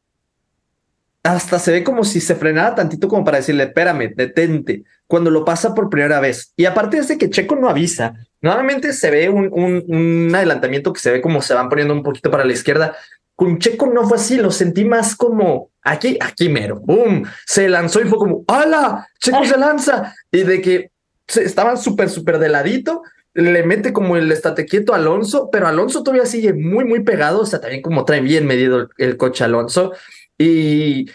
hasta 1.24 1.60
se 1.60 1.72
ve 1.72 1.84
como 1.84 2.04
si 2.04 2.22
se 2.22 2.36
frenara 2.36 2.76
tantito 2.76 3.08
como 3.08 3.24
para 3.24 3.38
decirle, 3.38 3.64
espérame, 3.64 4.14
detente, 4.16 4.84
cuando 5.06 5.30
lo 5.30 5.44
pasa 5.44 5.74
por 5.74 5.90
primera 5.90 6.20
vez. 6.20 6.54
Y 6.56 6.66
aparte 6.66 7.02
de 7.02 7.18
que 7.18 7.30
Checo 7.30 7.56
no 7.56 7.70
avisa, 7.70 8.14
normalmente 8.42 8.94
se 8.94 9.12
ve 9.12 9.30
un, 9.30 9.50
un, 9.52 10.34
adelantamiento 10.34 10.94
que 10.94 11.00
se 11.00 11.12
ve 11.12 11.22
como 11.22 11.42
se 11.42 11.54
van 11.54 11.70
poniendo 11.70 11.94
un 11.94 12.04
poquito 12.04 12.32
para 12.32 12.46
la 12.46 12.54
izquierda. 12.54 12.96
Con 13.40 13.58
Checo 13.58 13.88
no 13.88 14.06
fue 14.06 14.18
así, 14.18 14.36
lo 14.36 14.52
sentí 14.52 14.84
más 14.84 15.16
como 15.16 15.72
aquí, 15.82 16.18
aquí 16.20 16.50
mero, 16.50 16.82
boom, 16.82 17.24
se 17.46 17.70
lanzó 17.70 18.02
y 18.02 18.04
fue 18.04 18.18
como, 18.18 18.44
¡hala! 18.50 19.08
Checo 19.18 19.46
se 19.46 19.58
lanza. 19.58 20.14
Y 20.30 20.44
de 20.44 20.62
que 20.62 20.92
estaban 21.26 21.78
súper, 21.78 22.10
súper 22.10 22.38
de 22.38 22.50
ladito, 22.50 23.02
le 23.34 23.64
mete 23.64 23.94
como 23.94 24.18
el 24.18 24.30
estate 24.30 24.66
quieto 24.66 24.92
a 24.92 24.98
Alonso, 24.98 25.48
pero 25.50 25.68
Alonso 25.68 26.04
todavía 26.04 26.26
sigue 26.26 26.52
muy, 26.52 26.84
muy 26.84 27.02
pegado, 27.02 27.40
o 27.40 27.46
sea, 27.46 27.62
también 27.62 27.82
como 27.82 28.04
trae 28.04 28.20
bien 28.20 28.46
medido 28.46 28.90
el 28.98 29.16
coche 29.16 29.46
Alonso. 29.46 29.94
Y, 30.38 31.10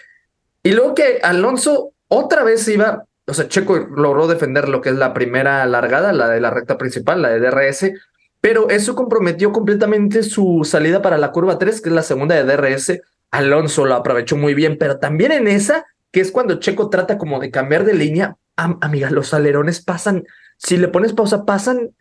y 0.63 0.71
luego 0.71 0.95
que 0.95 1.19
Alonso 1.21 1.93
otra 2.07 2.43
vez 2.43 2.67
iba, 2.67 3.05
o 3.27 3.35
sea, 3.35 3.47
Checo 3.47 3.77
logró 3.77 4.25
defender 4.25 4.67
lo 4.67 4.81
que 4.81 4.89
es 4.89 4.95
la 4.95 5.13
primera 5.13 5.63
largada, 5.67 6.11
la 6.11 6.27
de 6.29 6.41
la 6.41 6.49
recta 6.49 6.75
principal, 6.75 7.21
la 7.21 7.29
de 7.29 7.39
DRS, 7.39 7.91
pero 8.45 8.69
eso 8.69 8.93
comprometió 8.93 9.51
completamente 9.51 10.21
su 10.21 10.61
salida 10.65 11.01
para 11.01 11.17
la 11.17 11.31
curva 11.31 11.57
3, 11.57 11.81
que 11.81 11.89
es 11.89 11.95
la 11.95 12.03
segunda 12.03 12.35
de 12.35 12.43
DRS. 12.43 13.01
Alonso 13.31 13.85
lo 13.85 13.95
aprovechó 13.95 14.37
muy 14.37 14.53
bien, 14.53 14.77
pero 14.77 14.99
también 14.99 15.31
en 15.31 15.47
esa, 15.47 15.87
que 16.11 16.19
es 16.19 16.31
cuando 16.31 16.59
Checo 16.59 16.91
trata 16.91 17.17
como 17.17 17.39
de 17.39 17.49
cambiar 17.49 17.85
de 17.85 17.95
línea, 17.95 18.37
amiga, 18.55 19.09
los 19.09 19.33
alerones 19.33 19.83
pasan, 19.83 20.25
si 20.57 20.77
le 20.77 20.89
pones 20.89 21.13
pausa, 21.13 21.43
pasan 21.43 21.95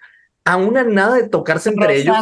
a 0.44 0.59
una 0.59 0.85
nada 0.85 1.16
de 1.16 1.30
tocarse 1.30 1.70
entre 1.70 1.96
ellos. 1.96 2.14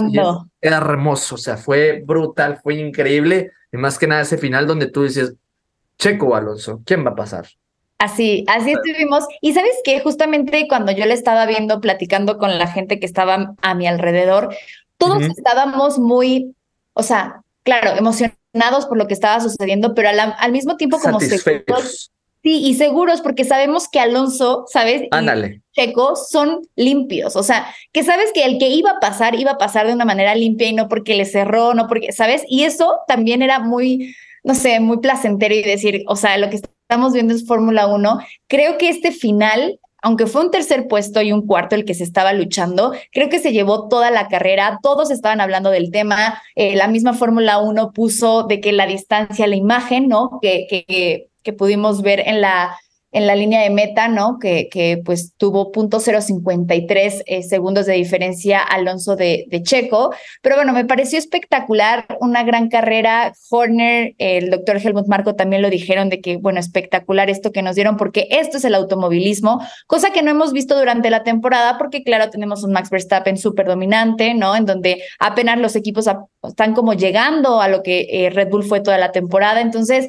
Era 0.61 0.77
hermoso, 0.77 1.35
o 1.35 1.39
sea, 1.39 1.57
fue 1.57 2.05
brutal, 2.07 2.61
fue 2.63 2.77
increíble. 2.77 3.51
Y 3.73 3.77
más 3.77 3.99
que 3.99 4.07
nada 4.07 4.21
ese 4.21 4.39
final 4.39 4.69
donde 4.69 4.87
tú 4.87 5.03
dices, 5.03 5.35
Checo 5.99 6.37
Alonso, 6.37 6.81
¿quién 6.87 7.05
va 7.05 7.11
a 7.11 7.17
pasar? 7.17 7.49
Así, 8.03 8.45
así 8.49 8.73
estuvimos. 8.73 9.25
Y 9.41 9.53
sabes 9.53 9.77
que 9.85 10.01
justamente 10.01 10.67
cuando 10.67 10.91
yo 10.91 11.07
le 11.07 11.15
estaba 11.15 11.47
viendo, 11.47 11.81
platicando 11.81 12.37
con 12.37 12.59
la 12.59 12.67
gente 12.67 12.99
que 12.99 13.07
estaba 13.07 13.55
a 13.63 13.75
mi 13.77 13.87
alrededor, 13.87 14.53
todos 14.99 15.23
estábamos 15.23 16.01
muy, 16.01 16.57
o 16.95 17.05
sea, 17.05 17.43
claro, 17.63 17.97
emocionados 17.97 18.87
por 18.89 18.99
lo 18.99 19.07
que 19.07 19.15
estaba 19.15 19.39
sucediendo, 19.39 19.95
pero 19.95 20.09
al, 20.09 20.51
mismo 20.51 20.77
tiempo 20.77 20.99
como 20.99 21.21
seguros. 21.21 22.11
Sí, 22.43 22.67
y 22.67 22.75
seguros 22.75 23.21
porque 23.21 23.45
sabemos 23.45 23.89
que 23.89 24.01
Alonso, 24.01 24.65
¿sabes? 24.67 25.03
Ándale. 25.13 25.63
Checo 25.71 26.17
son 26.17 26.67
limpios, 26.75 27.37
o 27.37 27.45
sea, 27.45 27.73
que 27.93 28.03
sabes 28.03 28.33
que 28.35 28.45
el 28.45 28.59
que 28.59 28.69
iba 28.69 28.91
a 28.91 29.01
pasar 29.01 29.37
iba 29.37 29.53
a 29.53 29.59
pasar 29.59 29.87
de 29.87 29.93
una 29.93 30.05
manera 30.05 30.35
limpia 30.35 30.67
y 30.67 30.73
no 30.73 30.89
porque 30.89 31.15
le 31.15 31.25
cerró, 31.25 31.73
no 31.73 31.87
porque, 31.87 32.11
¿sabes? 32.11 32.43
Y 32.49 32.65
eso 32.65 32.99
también 33.07 33.43
era 33.43 33.61
muy 33.61 34.17
no 34.45 34.55
sé, 34.55 34.81
muy 34.81 34.99
placentero 34.99 35.55
y 35.55 35.63
decir, 35.63 36.05
o 36.07 36.17
sea, 36.17 36.37
lo 36.39 36.51
que 36.51 36.61
estamos 36.93 37.15
viendo 37.15 37.33
es 37.33 37.47
Fórmula 37.47 37.87
1. 37.87 38.19
Creo 38.49 38.77
que 38.77 38.91
este 38.91 39.13
final 39.13 39.81
aunque 40.05 40.27
fue 40.27 40.43
un 40.45 40.51
tercer 40.51 40.89
puesto 40.89 41.23
y 41.23 41.31
un 41.31 41.47
cuarto 41.47 41.77
el 41.77 41.85
que 41.85 41.95
se 41.95 42.03
estaba 42.03 42.33
luchando, 42.33 42.93
creo 43.13 43.29
que 43.29 43.39
se 43.39 43.53
llevó 43.53 43.87
toda 43.87 44.11
la 44.11 44.27
carrera, 44.27 44.81
todos 44.83 45.13
estaban 45.13 45.41
hablando 45.41 45.71
del 45.71 45.93
tema, 45.93 46.43
eh, 46.57 46.75
la 46.75 46.89
misma 46.89 47.15
Fórmula 47.15 47.61
1 47.61 47.93
puso 47.93 48.43
de 48.43 48.61
que 48.61 48.73
la 48.73 48.87
distancia, 48.87 49.47
la 49.47 49.55
imagen, 49.55 50.09
¿no? 50.09 50.41
Que, 50.43 50.67
que, 50.69 51.29
que 51.45 51.53
pudimos 51.53 52.03
ver 52.03 52.19
en 52.27 52.41
la 52.41 52.77
en 53.13 53.27
la 53.27 53.37
línea 53.37 53.61
de 53.61 53.71
meta, 53.71 54.09
¿no? 54.09 54.39
Que, 54.39 54.69
que 54.71 55.01
pues 55.05 55.35
tuvo 55.37 55.71
.053 55.71 57.23
eh, 57.27 57.43
segundos 57.43 57.85
de 57.85 57.93
diferencia 57.93 58.61
Alonso 58.61 59.17
de, 59.17 59.45
de, 59.49 59.63
Checo. 59.63 60.15
Pero 60.41 60.57
bueno, 60.57 60.73
me 60.73 60.87
pareció 60.87 61.19
espectacular, 61.19 62.07
una 62.21 62.43
gran 62.43 62.69
carrera. 62.69 63.33
Horner, 63.51 64.15
el 64.17 64.51
doctor 64.51 64.79
Helmut 64.79 65.07
Marco 65.09 65.35
también 65.35 65.61
lo 65.61 65.69
dijeron 65.69 66.09
de 66.09 66.23
que, 66.23 66.39
bueno, 66.39 66.59
espectacular 66.59 67.29
esto 67.29 67.53
que 67.53 67.61
nos 67.61 67.75
dieron, 67.75 67.99
porque 67.99 68.29
esto 68.31 68.57
es 68.57 68.65
el 68.65 68.75
automovilismo, 68.75 69.61
cosa 69.87 70.11
que 70.11 70.23
no 70.23 70.31
hemos 70.31 70.53
visto 70.53 70.79
durante 70.79 71.11
la 71.11 71.23
temporada, 71.23 71.77
porque 71.77 72.03
claro, 72.03 72.31
tenemos 72.31 72.65
un 72.65 72.73
Max 72.73 72.89
Verstappen 72.89 73.37
súper 73.37 73.67
dominante, 73.67 74.33
¿no? 74.33 74.57
En 74.57 74.65
donde 74.65 75.03
apenas 75.19 75.59
los 75.59 75.77
equipos 75.77 76.09
están 76.43 76.75
como 76.75 76.95
llegando 76.95 77.61
a 77.61 77.69
lo 77.69 77.83
que 77.83 78.09
eh, 78.11 78.31
Red 78.31 78.49
Bull 78.49 78.65
fue 78.65 78.81
toda 78.81 78.97
la 78.97 79.13
temporada. 79.13 79.61
Entonces, 79.61 80.09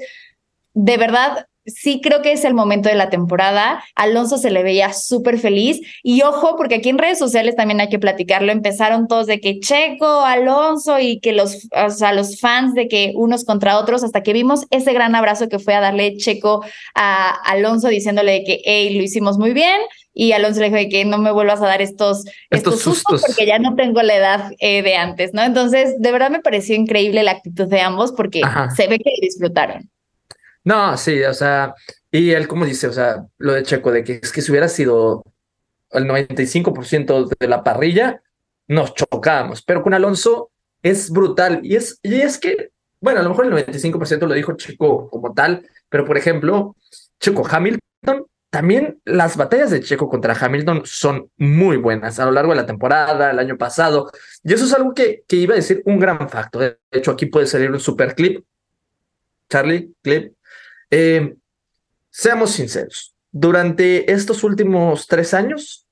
de 0.74 0.98
verdad, 0.98 1.48
sí 1.66 2.02
creo 2.02 2.22
que 2.22 2.32
es 2.32 2.44
el 2.46 2.54
momento 2.54 2.90
de 2.90 2.96
la 2.96 3.10
temporada. 3.10 3.84
Alonso 3.96 4.38
se 4.38 4.52
le 4.52 4.64
veía 4.64 4.94
súper 4.94 5.40
feliz 5.40 5.82
y 6.04 6.22
ojo, 6.22 6.56
porque 6.58 6.76
aquí 6.76 6.90
en 6.90 6.98
redes 6.98 7.20
sociales 7.20 7.56
también 7.56 7.82
hay 7.82 7.90
que 7.90 8.00
platicarlo. 8.00 8.52
Empezaron 8.52 9.08
todos 9.08 9.28
de 9.28 9.40
que 9.40 9.60
Checo, 9.60 10.22
Alonso 10.22 11.00
y 11.00 11.20
que 11.20 11.34
los, 11.34 11.68
o 11.72 11.90
sea, 11.90 12.14
los 12.14 12.40
fans 12.40 12.74
de 12.74 12.88
que 12.88 13.14
unos 13.16 13.46
contra 13.46 13.78
otros, 13.78 14.04
hasta 14.04 14.24
que 14.24 14.34
vimos 14.34 14.66
ese 14.70 14.94
gran 14.94 15.16
abrazo 15.16 15.50
que 15.50 15.60
fue 15.60 15.74
a 15.74 15.82
darle 15.82 16.18
Checo 16.18 16.64
a 16.96 17.30
Alonso 17.46 17.88
diciéndole 17.88 18.44
que, 18.44 18.62
hey, 18.66 18.96
lo 18.96 19.04
hicimos 19.04 19.38
muy 19.38 19.54
bien. 19.54 19.82
Y 20.16 20.34
Alonso 20.34 20.60
le 20.60 20.70
dijo 20.70 20.90
que 20.92 21.06
no 21.06 21.18
me 21.18 21.32
vuelvas 21.32 21.60
a 21.62 21.66
dar 21.66 21.82
estos, 21.82 22.26
estos, 22.52 22.82
sustos, 22.82 23.24
porque 23.26 23.48
ya 23.48 23.58
no 23.58 23.74
tengo 23.76 24.04
la 24.04 24.16
edad 24.16 24.52
eh, 24.60 24.84
de 24.84 24.96
antes, 24.96 25.34
¿no? 25.34 25.42
Entonces, 25.42 25.96
de 26.00 26.12
verdad 26.12 26.30
me 26.30 26.40
pareció 26.40 26.76
increíble 26.76 27.24
la 27.24 27.32
actitud 27.32 27.68
de 27.68 27.82
ambos 27.82 28.12
porque 28.12 28.42
se 28.76 28.88
ve 28.88 29.00
que 29.00 29.12
disfrutaron. 29.22 29.90
No, 30.64 30.98
sí, 30.98 31.22
o 31.24 31.34
sea, 31.34 31.76
y 32.10 32.32
él 32.32 32.48
como 32.48 32.66
dice, 32.66 32.88
o 32.88 32.94
sea, 32.94 33.26
lo 33.38 33.54
de 33.54 33.64
Checo, 33.64 33.92
de 33.92 34.04
que 34.04 34.20
es 34.22 34.32
que 34.32 34.42
si 34.42 34.52
hubiera 34.52 34.70
sido 34.70 35.24
el 35.92 36.06
95% 36.06 37.30
de 37.40 37.48
la 37.48 37.64
parrilla, 37.64 38.22
nos 38.68 38.94
chocábamos, 38.94 39.62
pero 39.62 39.84
con 39.84 39.94
Alonso 39.94 40.52
es 40.82 41.10
brutal 41.10 41.60
y 41.64 41.76
es, 41.76 42.00
y 42.02 42.22
es 42.22 42.38
que, 42.38 42.72
bueno, 43.02 43.20
a 43.20 43.24
lo 43.24 43.30
mejor 43.30 43.46
el 43.46 43.66
95% 43.66 44.26
lo 44.26 44.34
dijo 44.34 44.54
Checo 44.54 45.10
como 45.10 45.34
tal, 45.34 45.68
pero 45.90 46.06
por 46.06 46.18
ejemplo, 46.18 46.76
Checo 47.20 47.46
Hamilton, 47.50 48.26
también 48.50 49.02
las 49.04 49.36
batallas 49.36 49.72
de 49.72 49.82
Checo 49.82 50.08
contra 50.08 50.38
Hamilton 50.40 50.84
son 50.86 51.30
muy 51.38 51.78
buenas 51.78 52.20
a 52.20 52.26
lo 52.26 52.32
largo 52.32 52.52
de 52.52 52.58
la 52.58 52.66
temporada, 52.66 53.32
el 53.32 53.40
año 53.40 53.58
pasado, 53.58 54.12
y 54.44 54.54
eso 54.54 54.66
es 54.66 54.74
algo 54.74 54.94
que, 54.94 55.24
que 55.28 55.38
iba 55.38 55.54
a 55.54 55.58
decir 55.58 55.82
un 55.86 56.00
gran 56.00 56.30
facto. 56.30 56.60
De 56.60 56.78
hecho, 56.92 57.12
aquí 57.12 57.26
puede 57.26 57.48
salir 57.48 57.72
un 57.72 57.80
super 57.80 58.14
clip. 58.14 58.46
Charlie, 59.50 59.94
clip. 60.02 60.34
Eh, 60.96 61.34
seamos 62.12 62.52
sinceros, 62.52 63.16
durante 63.32 64.12
estos 64.12 64.44
últimos 64.44 65.08
tres 65.08 65.34
años, 65.34 65.88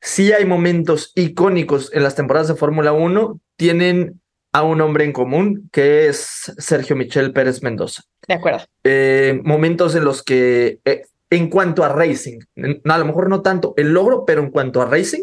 sí 0.00 0.32
hay 0.32 0.44
momentos 0.44 1.12
icónicos 1.14 1.92
en 1.92 2.02
las 2.02 2.16
temporadas 2.16 2.48
de 2.48 2.56
Fórmula 2.56 2.92
1, 2.92 3.38
tienen 3.54 4.20
a 4.50 4.64
un 4.64 4.80
hombre 4.80 5.04
en 5.04 5.12
común, 5.12 5.68
que 5.70 6.08
es 6.08 6.52
Sergio 6.58 6.96
Michel 6.96 7.32
Pérez 7.32 7.62
Mendoza. 7.62 8.02
De 8.26 8.34
acuerdo. 8.34 8.64
Eh, 8.82 9.40
momentos 9.44 9.94
en 9.94 10.04
los 10.04 10.24
que, 10.24 10.80
eh, 10.84 11.02
en 11.30 11.48
cuanto 11.48 11.84
a 11.84 11.88
racing, 11.88 12.40
a 12.86 12.98
lo 12.98 13.04
mejor 13.04 13.28
no 13.28 13.42
tanto 13.42 13.74
el 13.76 13.92
logro, 13.92 14.24
pero 14.24 14.42
en 14.42 14.50
cuanto 14.50 14.82
a 14.82 14.86
racing, 14.86 15.22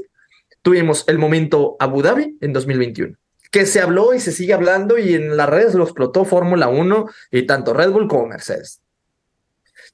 tuvimos 0.61 1.03
el 1.09 1.17
momento 1.17 1.75
Abu 1.79 2.01
Dhabi 2.01 2.37
en 2.39 2.53
2021 2.53 3.17
que 3.49 3.65
se 3.65 3.79
habló 3.79 4.13
y 4.13 4.19
se 4.19 4.33
sigue 4.33 4.53
hablando 4.53 4.97
y 4.97 5.15
en 5.15 5.37
las 5.37 5.49
redes 5.49 5.73
lo 5.73 5.83
explotó 5.83 6.25
Fórmula 6.25 6.67
1 6.67 7.07
y 7.31 7.43
tanto 7.43 7.73
Red 7.73 7.91
Bull 7.91 8.07
como 8.07 8.27
Mercedes. 8.27 8.81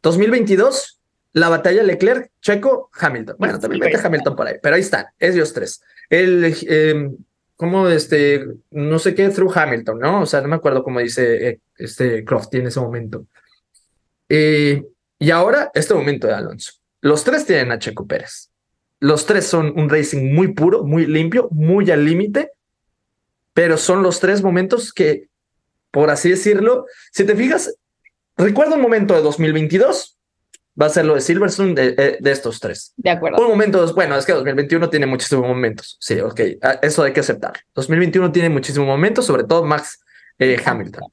2022, 0.03 1.01
la 1.31 1.49
batalla 1.49 1.81
Leclerc, 1.81 2.29
Checo, 2.41 2.91
Hamilton. 2.93 3.35
Bueno, 3.39 3.59
también 3.59 3.79
mete 3.79 4.05
Hamilton 4.05 4.35
por 4.35 4.47
ahí, 4.47 4.55
pero 4.61 4.75
ahí 4.75 4.81
están, 4.81 5.07
ellos 5.17 5.51
tres. 5.53 5.81
El, 6.09 6.55
eh, 6.67 7.09
¿cómo 7.55 7.87
este, 7.87 8.45
no 8.71 8.99
sé 8.99 9.15
qué, 9.15 9.29
through 9.29 9.57
Hamilton, 9.57 9.97
¿no? 9.97 10.21
O 10.21 10.25
sea, 10.25 10.41
no 10.41 10.49
me 10.49 10.55
acuerdo 10.55 10.83
cómo 10.83 10.99
dice 10.99 11.47
eh, 11.47 11.59
este 11.77 12.23
Croft 12.23 12.53
en 12.53 12.67
ese 12.67 12.79
momento. 12.79 13.25
Eh, 14.29 14.83
y 15.17 15.31
ahora, 15.31 15.71
este 15.73 15.93
momento 15.93 16.27
de 16.27 16.33
Alonso. 16.33 16.73
Los 17.01 17.23
tres 17.23 17.45
tienen 17.45 17.71
a 17.71 17.79
Checo 17.79 18.05
Pérez. 18.05 18.49
Los 18.99 19.25
tres 19.25 19.45
son 19.45 19.73
un 19.77 19.89
racing 19.89 20.33
muy 20.33 20.53
puro, 20.53 20.83
muy 20.83 21.05
limpio, 21.05 21.49
muy 21.51 21.89
al 21.91 22.05
límite, 22.05 22.51
pero 23.53 23.77
son 23.77 24.03
los 24.03 24.19
tres 24.19 24.41
momentos 24.41 24.93
que, 24.93 25.27
por 25.91 26.09
así 26.09 26.29
decirlo, 26.29 26.85
si 27.11 27.25
te 27.25 27.35
fijas, 27.35 27.75
Recuerda 28.37 28.75
un 28.75 28.81
momento 28.81 29.13
de 29.13 29.21
2022, 29.21 30.17
va 30.79 30.87
a 30.87 30.89
ser 30.89 31.05
lo 31.05 31.15
de 31.15 31.21
Silverstone 31.21 31.73
de, 31.73 31.95
eh, 31.97 32.17
de, 32.19 32.31
estos 32.31 32.59
tres. 32.59 32.93
De 32.97 33.11
acuerdo. 33.11 33.41
Un 33.41 33.47
momento, 33.47 33.93
bueno, 33.93 34.17
es 34.17 34.25
que 34.25 34.33
2021 34.33 34.89
tiene 34.89 35.05
muchísimos 35.05 35.47
momentos. 35.47 35.97
Sí, 35.99 36.19
ok, 36.19 36.41
ah, 36.61 36.79
eso 36.81 37.03
hay 37.03 37.13
que 37.13 37.19
aceptar. 37.19 37.53
2021 37.75 38.31
tiene 38.31 38.49
muchísimos 38.49 38.87
momentos, 38.87 39.25
sobre 39.25 39.43
todo 39.43 39.63
Max 39.63 40.03
eh, 40.39 40.61
Hamilton. 40.63 41.03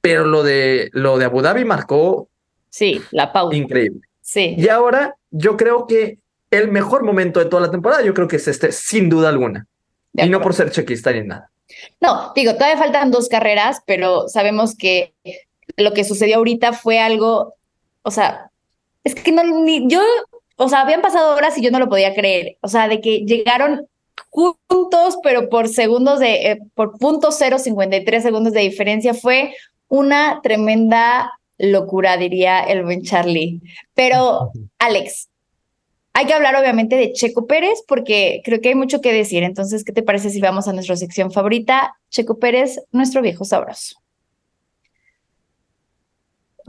Pero 0.00 0.24
lo 0.24 0.42
de, 0.42 0.90
lo 0.92 1.18
de 1.18 1.26
Abu 1.26 1.42
Dhabi 1.42 1.64
marcó. 1.64 2.28
Sí, 2.68 3.00
la 3.10 3.32
pausa. 3.32 3.56
Increíble. 3.56 4.00
Sí. 4.20 4.54
Y 4.56 4.68
ahora 4.68 5.16
yo 5.30 5.56
creo 5.56 5.86
que 5.86 6.18
el 6.50 6.70
mejor 6.70 7.04
momento 7.04 7.38
de 7.40 7.46
toda 7.46 7.62
la 7.62 7.70
temporada, 7.70 8.02
yo 8.02 8.14
creo 8.14 8.28
que 8.28 8.36
es 8.36 8.48
este, 8.48 8.72
sin 8.72 9.08
duda 9.08 9.28
alguna. 9.28 9.66
Y 10.12 10.28
no 10.28 10.40
por 10.40 10.54
ser 10.54 10.70
chequista 10.70 11.12
ni 11.12 11.22
nada. 11.22 11.50
No, 12.00 12.32
digo, 12.34 12.54
todavía 12.54 12.76
faltan 12.76 13.12
dos 13.12 13.28
carreras, 13.28 13.80
pero 13.86 14.28
sabemos 14.28 14.76
que 14.76 15.14
lo 15.80 15.92
que 15.92 16.04
sucedió 16.04 16.36
ahorita 16.36 16.72
fue 16.72 16.98
algo, 16.98 17.54
o 18.02 18.10
sea, 18.10 18.50
es 19.04 19.14
que 19.14 19.32
no, 19.32 19.42
ni 19.42 19.88
yo, 19.88 20.00
o 20.56 20.68
sea, 20.68 20.82
habían 20.82 21.02
pasado 21.02 21.34
horas 21.34 21.56
y 21.56 21.62
yo 21.62 21.70
no 21.70 21.78
lo 21.78 21.88
podía 21.88 22.14
creer, 22.14 22.56
o 22.60 22.68
sea, 22.68 22.88
de 22.88 23.00
que 23.00 23.20
llegaron 23.20 23.86
juntos, 24.30 25.18
pero 25.22 25.48
por 25.48 25.68
segundos 25.68 26.20
de, 26.20 26.50
eh, 26.50 26.58
por 26.74 26.98
punto 26.98 27.32
cero 27.32 27.58
cincuenta 27.58 28.20
segundos 28.20 28.52
de 28.52 28.60
diferencia, 28.60 29.14
fue 29.14 29.54
una 29.88 30.40
tremenda 30.42 31.32
locura, 31.58 32.16
diría 32.16 32.60
el 32.60 32.84
buen 32.84 33.02
Charlie. 33.02 33.60
Pero, 33.94 34.52
Alex, 34.78 35.28
hay 36.12 36.26
que 36.26 36.34
hablar 36.34 36.56
obviamente 36.56 36.96
de 36.96 37.12
Checo 37.12 37.46
Pérez 37.46 37.82
porque 37.86 38.40
creo 38.44 38.60
que 38.60 38.70
hay 38.70 38.74
mucho 38.74 39.00
que 39.00 39.12
decir. 39.12 39.42
Entonces, 39.42 39.84
¿qué 39.84 39.92
te 39.92 40.02
parece 40.02 40.30
si 40.30 40.40
vamos 40.40 40.68
a 40.68 40.72
nuestra 40.72 40.96
sección 40.96 41.32
favorita? 41.32 41.94
Checo 42.08 42.38
Pérez, 42.38 42.80
nuestro 42.92 43.22
viejo 43.22 43.44
sabroso 43.44 43.96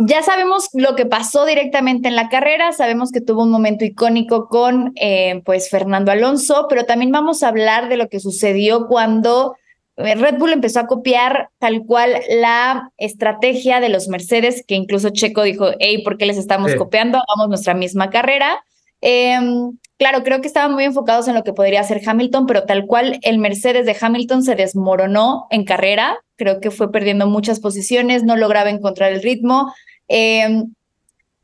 ya 0.06 0.24
sabemos 0.24 0.70
lo 0.74 0.96
que 0.96 1.06
pasó 1.06 1.46
directamente 1.46 2.08
en 2.08 2.16
la 2.16 2.30
carrera, 2.30 2.72
sabemos 2.72 3.12
que 3.12 3.22
tuvo 3.22 3.44
un 3.44 3.52
momento 3.52 3.86
icónico 3.86 4.48
con 4.48 4.94
eh, 4.96 5.42
pues 5.46 5.70
Fernando 5.70 6.12
Alonso, 6.12 6.66
pero 6.70 6.86
también 6.86 7.12
vamos 7.12 7.44
a 7.44 7.50
hablar 7.50 7.90
de 7.90 7.98
lo 7.98 8.10
que 8.10 8.20
sucedió 8.20 8.88
cuando 8.88 9.56
eh, 9.98 10.16
Red 10.16 10.38
Bull 10.38 10.54
empezó 10.54 10.80
a 10.80 10.88
copiar 10.88 11.50
tal 11.60 11.86
cual 11.86 12.16
la 12.30 12.92
estrategia 12.98 13.80
de 13.80 13.90
los 13.90 14.08
Mercedes, 14.08 14.64
que 14.68 14.76
incluso 14.76 15.10
Checo 15.10 15.44
dijo, 15.44 15.72
hey, 15.80 16.02
¿por 16.04 16.18
qué 16.18 16.26
les 16.26 16.38
estamos 16.38 16.74
copiando? 16.76 17.18
Hagamos 17.18 17.50
nuestra 17.50 17.74
misma 17.74 18.10
carrera. 18.10 18.64
Em, 19.02 19.78
claro, 19.98 20.24
creo 20.24 20.42
que 20.42 20.48
estaban 20.48 20.74
muy 20.74 20.84
enfocados 20.84 21.28
en 21.28 21.36
lo 21.36 21.44
que 21.44 21.54
podría 21.54 21.82
hacer 21.82 22.02
Hamilton, 22.06 22.46
pero 22.46 22.64
tal 22.64 22.86
cual 22.86 23.20
el 23.24 23.40
Mercedes 23.40 23.86
de 23.86 23.98
Hamilton 24.00 24.44
se 24.44 24.56
desmoronó 24.56 25.48
en 25.50 25.66
carrera, 25.66 26.18
creo 26.36 26.60
que 26.60 26.72
fue 26.72 26.92
perdiendo 26.92 27.28
muchas 27.28 27.60
posiciones, 27.60 28.24
no 28.24 28.36
lograba 28.36 28.70
encontrar 28.70 29.12
el 29.12 29.22
ritmo. 29.22 29.74
Em, 30.14 30.74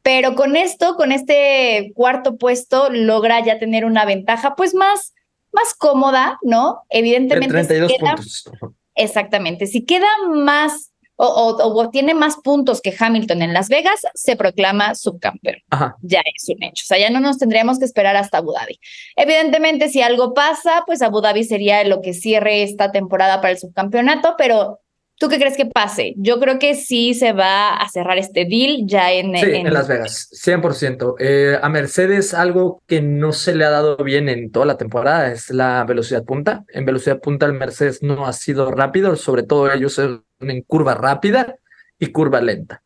pero 0.04 0.36
con 0.36 0.58
esto, 0.58 0.96
con 0.96 1.14
este 1.14 1.94
cuarto 1.96 2.38
puesto, 2.38 2.90
logra 2.90 3.44
ya 3.44 3.60
tener 3.60 3.86
una 3.86 4.04
ventaja 4.04 4.56
pues 4.56 4.74
más, 4.76 5.14
más 5.54 5.74
cómoda, 5.74 6.38
¿no? 6.42 6.82
Evidentemente. 6.90 7.48
32 7.48 7.94
puntos. 7.94 8.50
Exactamente. 8.96 9.68
Si 9.68 9.86
queda 9.86 10.08
más 10.28 10.92
o, 11.16 11.90
tiene 11.92 12.14
más 12.14 12.36
puntos 12.44 12.82
que 12.82 12.94
Hamilton 12.98 13.42
en 13.42 13.54
Las 13.54 13.70
Vegas, 13.70 14.02
se 14.14 14.36
proclama 14.36 14.96
subcampeón. 14.96 15.58
Ya 16.02 16.22
es 16.36 16.48
un 16.50 16.62
hecho. 16.62 16.84
O 16.84 16.88
sea, 16.88 17.00
ya 17.00 17.10
no 17.10 17.20
nos 17.20 17.38
tendríamos 17.38 17.80
que 17.80 17.86
esperar 17.86 18.16
hasta 18.18 18.40
Abu 18.40 18.52
Dhabi. 18.52 18.80
Evidentemente, 19.16 19.90
si 19.90 20.02
algo 20.02 20.34
pasa, 20.34 20.84
pues 20.86 21.02
Abu 21.02 21.22
Dhabi 21.22 21.44
sería 21.44 21.84
lo 21.86 22.02
que 22.02 22.14
cierre 22.14 22.64
esta 22.64 22.92
temporada 22.92 23.42
para 23.42 23.52
el 23.52 23.60
subcampeonato, 23.60 24.36
pero 24.38 24.80
¿Tú 25.20 25.30
qué 25.30 25.40
crees 25.40 25.58
que 25.58 25.66
pase? 25.66 26.14
Yo 26.18 26.40
creo 26.40 26.60
que 26.60 26.76
sí 26.76 27.16
se 27.16 27.34
va 27.34 27.74
a 27.74 27.90
cerrar 27.90 28.20
este 28.20 28.46
deal 28.46 28.84
ya 28.86 29.12
en... 29.12 29.36
Sí, 29.36 29.52
en, 29.52 29.74
Las 29.74 29.88
Vegas, 29.88 30.30
100%. 30.46 31.16
Eh, 31.20 31.58
a 31.60 31.70
Mercedes 31.70 32.36
algo 32.36 32.84
que 32.86 33.02
no 33.02 33.32
se 33.32 33.56
le 33.56 33.66
ha 33.66 33.72
dado 33.72 33.98
bien 33.98 34.30
en 34.30 34.52
toda 34.52 34.68
la 34.68 34.78
temporada 34.78 35.32
es 35.32 35.50
la 35.50 35.84
velocidad 35.86 36.24
punta. 36.24 36.66
En 36.72 36.86
velocidad 36.86 37.20
punta 37.20 37.48
el 37.48 37.54
Mercedes 37.54 38.04
no 38.04 38.28
ha 38.28 38.34
sido 38.34 38.70
rápido, 38.70 39.16
sobre 39.16 39.42
todo 39.42 39.72
ellos 39.72 40.00
en 40.00 40.62
curva 40.62 40.94
rápida. 40.94 41.56
y 42.00 42.12
curva 42.12 42.40
lenta. 42.40 42.84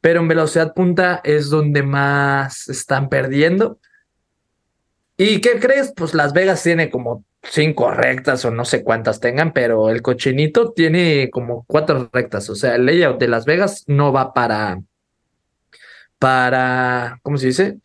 Pero 0.00 0.20
en 0.20 0.28
velocidad 0.28 0.72
punta 0.72 1.20
es 1.22 1.50
donde 1.50 1.82
más 1.82 2.68
están 2.70 3.10
perdiendo. 3.10 3.78
¿Y 5.18 5.42
qué 5.42 5.58
crees? 5.60 5.92
Pues 5.94 6.14
Las 6.14 6.32
Vegas 6.32 6.62
tiene 6.62 6.88
como 6.88 7.24
cinco 7.50 7.90
rectas 7.90 8.44
o 8.44 8.50
no 8.50 8.64
sé 8.64 8.82
cuántas 8.82 9.20
tengan, 9.20 9.52
pero 9.52 9.90
el 9.90 10.02
cochinito 10.02 10.72
tiene 10.72 11.30
como 11.30 11.64
cuatro 11.66 12.08
rectas. 12.12 12.48
O 12.50 12.54
sea, 12.54 12.76
el 12.76 12.86
layout 12.86 13.18
de 13.18 13.28
Las 13.28 13.44
Vegas 13.44 13.84
no 13.86 14.12
va 14.12 14.32
para, 14.34 14.80
para, 16.18 17.18
¿cómo 17.22 17.38
se 17.38 17.46
dice? 17.48 17.78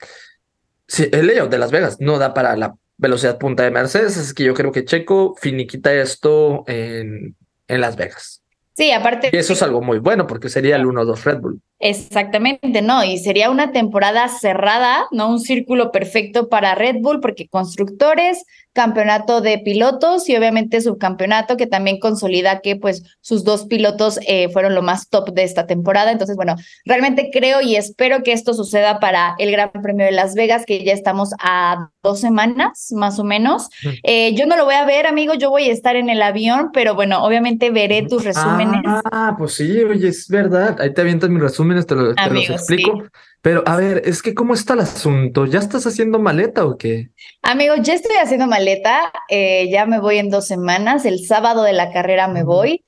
Sí, 0.87 1.07
el 1.11 1.27
layout 1.27 1.49
de 1.49 1.57
Las 1.57 1.71
Vegas 1.71 1.97
no 1.99 2.17
da 2.17 2.33
para 2.33 2.55
la 2.55 2.75
velocidad 2.97 3.37
punta 3.37 3.63
de 3.63 3.71
Mercedes, 3.71 4.17
así 4.17 4.33
que 4.33 4.43
yo 4.43 4.53
creo 4.53 4.71
que 4.71 4.85
Checo 4.85 5.35
finiquita 5.39 5.93
esto 5.93 6.63
en, 6.67 7.35
en 7.67 7.81
Las 7.81 7.95
Vegas. 7.95 8.43
Sí, 8.75 8.91
aparte. 8.91 9.29
Y 9.31 9.37
eso 9.37 9.53
es 9.53 9.61
algo 9.61 9.81
muy 9.81 9.99
bueno 9.99 10.25
porque 10.25 10.49
sería 10.49 10.75
el 10.75 10.85
1-2 10.85 11.23
Red 11.23 11.39
Bull. 11.39 11.61
Exactamente, 11.85 12.81
no, 12.81 13.03
y 13.03 13.17
sería 13.17 13.49
una 13.49 13.73
temporada 13.73 14.29
cerrada, 14.29 15.05
¿no? 15.11 15.27
Un 15.27 15.41
círculo 15.41 15.91
perfecto 15.91 16.47
para 16.47 16.75
Red 16.75 17.01
Bull, 17.01 17.19
porque 17.19 17.49
constructores, 17.49 18.45
campeonato 18.73 19.39
de 19.41 19.59
pilotos 19.59 20.27
y 20.29 20.35
obviamente 20.35 20.81
subcampeonato 20.81 21.57
que 21.57 21.67
también 21.67 21.99
consolida 21.99 22.59
que 22.61 22.75
pues 22.75 23.03
sus 23.21 23.43
dos 23.43 23.65
pilotos 23.65 24.19
eh, 24.27 24.49
fueron 24.49 24.73
lo 24.73 24.81
más 24.81 25.09
top 25.09 25.31
de 25.33 25.43
esta 25.43 25.67
temporada. 25.67 26.11
Entonces, 26.11 26.35
bueno, 26.35 26.55
realmente 26.85 27.29
creo 27.31 27.61
y 27.61 27.75
espero 27.75 28.23
que 28.23 28.33
esto 28.33 28.53
suceda 28.53 28.99
para 28.99 29.35
el 29.37 29.51
Gran 29.51 29.71
Premio 29.71 30.05
de 30.05 30.11
Las 30.11 30.33
Vegas, 30.33 30.65
que 30.65 30.83
ya 30.83 30.93
estamos 30.93 31.33
a 31.39 31.89
dos 32.01 32.19
semanas 32.19 32.89
más 32.91 33.19
o 33.19 33.23
menos. 33.23 33.69
Eh, 34.03 34.33
yo 34.33 34.47
no 34.47 34.57
lo 34.57 34.65
voy 34.65 34.75
a 34.75 34.85
ver, 34.85 35.05
amigo, 35.05 35.35
yo 35.35 35.49
voy 35.49 35.69
a 35.69 35.71
estar 35.71 35.95
en 35.95 36.09
el 36.09 36.21
avión, 36.21 36.71
pero 36.73 36.95
bueno, 36.95 37.23
obviamente 37.23 37.69
veré 37.69 38.01
tus 38.07 38.25
resúmenes. 38.25 38.81
Ah, 39.11 39.35
pues 39.37 39.53
sí, 39.53 39.83
oye, 39.83 40.09
es 40.09 40.27
verdad. 40.27 40.81
Ahí 40.81 40.93
te 40.93 41.01
avientas 41.01 41.29
mis 41.29 41.41
resúmenes, 41.73 41.87
te, 41.87 41.95
lo, 41.95 42.13
te 42.15 42.29
los 42.29 42.49
explico. 42.49 43.03
Pero 43.41 43.63
a 43.65 43.75
ver, 43.75 44.01
es 44.05 44.21
que 44.21 44.33
¿cómo 44.33 44.53
está 44.53 44.73
el 44.73 44.79
asunto? 44.81 45.45
¿Ya 45.45 45.59
estás 45.59 45.85
haciendo 45.85 46.19
maleta 46.19 46.65
o 46.65 46.77
qué? 46.77 47.09
Amigo, 47.41 47.75
ya 47.81 47.93
estoy 47.93 48.15
haciendo 48.15 48.47
maleta, 48.47 49.11
eh, 49.29 49.69
ya 49.69 49.85
me 49.85 49.99
voy 49.99 50.17
en 50.17 50.29
dos 50.29 50.47
semanas, 50.47 51.05
el 51.05 51.25
sábado 51.25 51.63
de 51.63 51.73
la 51.73 51.91
carrera 51.91 52.27
me 52.27 52.43
voy 52.43 52.83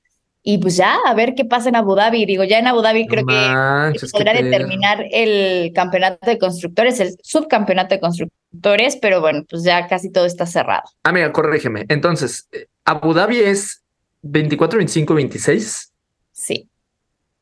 y 0.47 0.59
pues 0.59 0.77
ya, 0.77 0.97
a 1.07 1.13
ver 1.15 1.33
qué 1.33 1.43
pasa 1.43 1.69
en 1.69 1.75
Abu 1.75 1.95
Dhabi. 1.95 2.27
Digo, 2.27 2.43
ya 2.43 2.59
en 2.59 2.67
Abu 2.67 2.81
Dhabi 2.81 3.07
creo 3.07 3.25
que 3.25 4.07
podrá 4.11 4.31
determinar 4.31 5.03
el 5.11 5.73
campeonato 5.73 6.29
de 6.29 6.37
constructores, 6.37 6.99
el 6.99 7.17
subcampeonato 7.23 7.95
de 7.95 7.99
constructores, 7.99 8.95
pero 9.01 9.21
bueno, 9.21 9.43
pues 9.49 9.63
ya 9.63 9.87
casi 9.87 10.11
todo 10.11 10.25
está 10.25 10.45
cerrado. 10.45 10.83
Amiga, 11.01 11.31
corrígeme. 11.33 11.85
Entonces, 11.89 12.47
eh, 12.51 12.67
Abu 12.85 13.15
Dhabi 13.15 13.39
es 13.39 13.81
24, 14.21 14.77
25, 14.77 15.15
26. 15.15 15.91
Sí. 16.31 16.69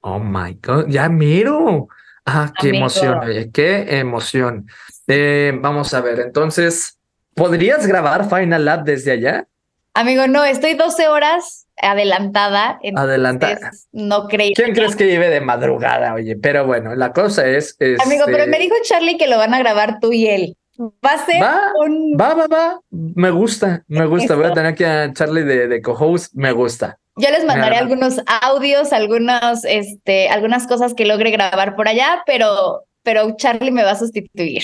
Oh 0.06 0.20
my 0.20 0.60
God, 0.62 0.88
ya 0.90 1.08
miro. 1.08 1.88
Ah, 2.26 2.52
qué 2.60 2.70
emoción, 2.70 3.20
oye, 3.20 3.50
qué 3.52 4.00
emoción. 4.00 4.68
Eh, 5.08 5.54
vamos 5.62 5.94
a 5.94 6.02
ver, 6.02 6.20
entonces, 6.20 7.00
¿podrías 7.34 7.88
grabar 7.88 8.30
Final 8.30 8.66
Lab 8.66 8.84
desde 8.84 9.12
allá? 9.12 9.48
Amigo, 9.94 10.28
no, 10.28 10.44
estoy 10.44 10.74
12 10.74 11.08
horas 11.08 11.68
adelantada. 11.82 12.80
Adelantada. 12.96 13.72
No 13.94 14.28
creo. 14.28 14.52
¿Quién 14.56 14.74
crees 14.74 14.96
que 14.96 15.06
vive 15.06 15.30
de 15.30 15.40
madrugada, 15.40 16.14
oye? 16.16 16.36
Pero 16.36 16.66
bueno, 16.66 16.96
la 16.96 17.14
cosa 17.14 17.48
es. 17.48 17.78
Amigo, 18.04 18.26
pero 18.26 18.40
este 18.40 18.50
me 18.50 18.60
dijo 18.60 18.76
Charlie 18.84 19.18
que 19.18 19.28
lo 19.28 19.38
van 19.38 19.54
a 19.54 19.60
grabar 19.60 20.00
tú 20.02 20.12
y 20.12 20.28
él. 20.28 20.58
Va 20.80 21.12
a 21.12 21.26
ser 21.26 21.42
va, 21.42 21.72
un. 21.86 22.18
Va, 22.20 22.34
va, 22.34 22.48
va. 22.48 22.80
Me 22.90 23.30
gusta, 23.30 23.84
me 23.88 24.06
gusta. 24.06 24.36
Voy 24.36 24.46
a 24.46 24.54
tener 24.54 24.74
aquí 24.74 24.84
a 24.84 25.14
Charlie 25.14 25.44
de, 25.44 25.68
de 25.68 25.82
co-host. 25.82 26.34
Me 26.34 26.52
gusta. 26.52 27.00
Yo 27.16 27.30
les 27.30 27.46
mandaré 27.46 27.78
algunos 27.78 28.16
audios, 28.42 28.92
algunos, 28.92 29.66
este, 29.66 30.30
algunas 30.30 30.66
cosas 30.66 30.94
que 30.94 31.06
logre 31.06 31.30
grabar 31.30 31.76
por 31.76 31.88
allá, 31.88 32.24
pero, 32.26 32.86
pero 33.04 33.36
Charlie 33.36 33.72
me 33.72 33.84
va 33.84 33.92
a 33.92 33.96
sustituir. 33.96 34.64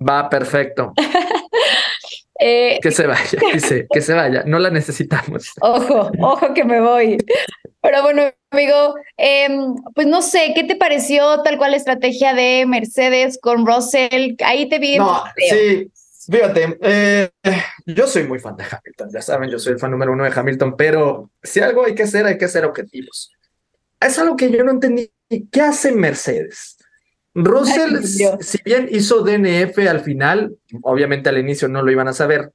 Va, 0.00 0.28
perfecto. 0.28 0.92
eh, 2.38 2.78
que 2.80 2.92
se 2.92 3.06
vaya, 3.06 3.38
dice, 3.52 3.86
que 3.92 4.00
se 4.00 4.14
vaya. 4.14 4.44
No 4.46 4.60
la 4.60 4.70
necesitamos. 4.70 5.50
Ojo, 5.60 6.12
ojo 6.20 6.54
que 6.54 6.64
me 6.64 6.80
voy. 6.80 7.16
Pero 7.82 8.02
bueno, 8.02 8.22
amigo, 8.50 8.94
eh, 9.16 9.48
pues 9.94 10.06
no 10.06 10.22
sé, 10.22 10.52
¿qué 10.54 10.62
te 10.64 10.76
pareció 10.76 11.42
tal 11.42 11.58
cual 11.58 11.72
la 11.72 11.78
estrategia 11.78 12.34
de 12.34 12.66
Mercedes 12.68 13.38
con 13.40 13.66
Russell? 13.66 14.36
Ahí 14.44 14.68
te 14.68 14.78
vi. 14.78 14.96
No, 14.96 15.24
sí, 15.36 15.90
Fíjate, 16.28 16.78
eh, 16.82 17.30
yo 17.86 18.06
soy 18.06 18.24
muy 18.24 18.38
fan 18.38 18.56
de 18.56 18.64
Hamilton, 18.64 19.08
ya 19.12 19.22
saben, 19.22 19.50
yo 19.50 19.58
soy 19.58 19.72
el 19.74 19.78
fan 19.78 19.90
número 19.90 20.12
uno 20.12 20.24
de 20.24 20.32
Hamilton, 20.34 20.76
pero 20.76 21.30
si 21.42 21.60
algo 21.60 21.84
hay 21.84 21.94
que 21.94 22.02
hacer, 22.02 22.26
hay 22.26 22.36
que 22.36 22.44
hacer 22.44 22.64
objetivos. 22.64 23.32
Es 23.98 24.18
algo 24.18 24.36
que 24.36 24.50
yo 24.50 24.62
no 24.64 24.72
entendí. 24.72 25.10
¿Qué 25.50 25.60
hace 25.60 25.92
Mercedes? 25.92 26.76
Russell, 27.34 27.96
Ay, 27.96 28.38
si 28.40 28.58
bien 28.64 28.88
hizo 28.90 29.22
DNF 29.22 29.78
al 29.88 30.00
final, 30.00 30.56
obviamente 30.82 31.28
al 31.28 31.38
inicio 31.38 31.68
no 31.68 31.82
lo 31.82 31.90
iban 31.92 32.08
a 32.08 32.12
saber, 32.12 32.52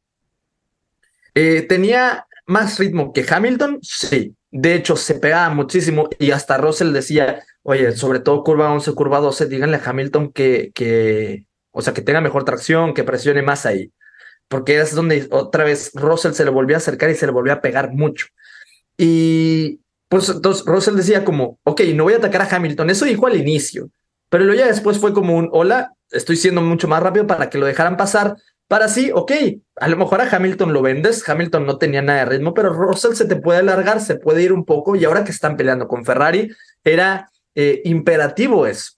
eh, 1.34 1.62
tenía 1.64 2.28
más 2.46 2.78
ritmo 2.78 3.14
que 3.14 3.26
Hamilton, 3.28 3.80
sí. 3.82 4.36
De 4.52 4.74
hecho, 4.74 4.96
se 4.96 5.16
pegaba 5.16 5.50
muchísimo 5.54 6.08
y 6.20 6.32
hasta 6.32 6.58
Russell 6.58 6.94
decía, 6.94 7.44
oye, 7.64 7.94
sobre 7.94 8.20
todo 8.20 8.44
curva 8.44 8.72
11, 8.72 8.94
curva 8.94 9.20
12, 9.20 9.48
díganle 9.48 9.78
a 9.78 9.82
Hamilton 9.84 10.32
que, 10.32 10.72
que, 10.74 11.46
o 11.76 11.82
sea, 11.82 11.94
que 11.94 12.02
tenga 12.02 12.22
mejor 12.22 12.46
tracción, 12.46 12.94
que 12.94 13.04
presione 13.04 13.42
más 13.42 13.66
ahí. 13.66 13.92
Porque 14.48 14.80
es 14.80 14.96
donde 14.96 15.28
otra 15.30 15.66
vez 15.66 15.92
Russell 15.94 16.32
se 16.32 16.46
le 16.46 16.52
volvió 16.52 16.76
a 16.76 16.80
acercar 16.80 17.10
y 17.10 17.16
se 17.16 17.26
le 17.26 17.34
volvió 17.34 17.52
a 17.52 17.62
pegar 17.62 17.92
mucho. 17.92 18.28
Y 18.98 19.82
pues 20.08 20.30
entonces 20.30 20.66
Russell 20.66 20.96
decía 20.96 21.26
como, 21.26 21.60
ok, 21.64 21.82
no 21.94 22.06
voy 22.06 22.14
a 22.14 22.18
atacar 22.18 22.42
a 22.42 22.56
Hamilton. 22.56 22.90
Eso 22.90 23.04
dijo 23.04 23.28
al 23.28 23.36
inicio. 23.36 23.90
Pero 24.30 24.46
luego 24.46 24.60
ya 24.60 24.68
después 24.68 25.00
fue 25.00 25.14
como 25.14 25.36
un, 25.36 25.50
hola, 25.52 25.92
estoy 26.12 26.38
siendo 26.38 26.62
mucho 26.62 26.88
más 26.88 27.04
rápido 27.04 27.28
para 27.28 27.50
que 27.50 27.58
lo 27.58 27.66
dejaran 27.66 27.98
pasar. 27.98 28.38
Para 28.68 28.88
sí, 28.88 29.12
ok, 29.14 29.32
a 29.76 29.88
lo 29.90 29.98
mejor 29.98 30.22
a 30.22 30.30
Hamilton 30.34 30.72
lo 30.72 30.82
vendes, 30.82 31.28
Hamilton 31.28 31.66
no 31.66 31.78
tenía 31.78 32.02
nada 32.02 32.20
de 32.20 32.26
ritmo, 32.26 32.54
pero 32.54 32.72
Russell 32.72 33.14
se 33.14 33.26
te 33.26 33.36
puede 33.36 33.60
alargar, 33.60 34.00
se 34.00 34.16
puede 34.16 34.42
ir 34.42 34.54
un 34.54 34.66
poco 34.66 34.96
y 34.96 35.06
ahora 35.06 35.24
que 35.24 35.32
están 35.32 35.56
peleando 35.56 35.88
con 35.88 36.06
Ferrari, 36.06 36.50
era 36.84 37.30
eh, 37.54 37.82
imperativo 37.84 38.66
eso. 38.66 38.94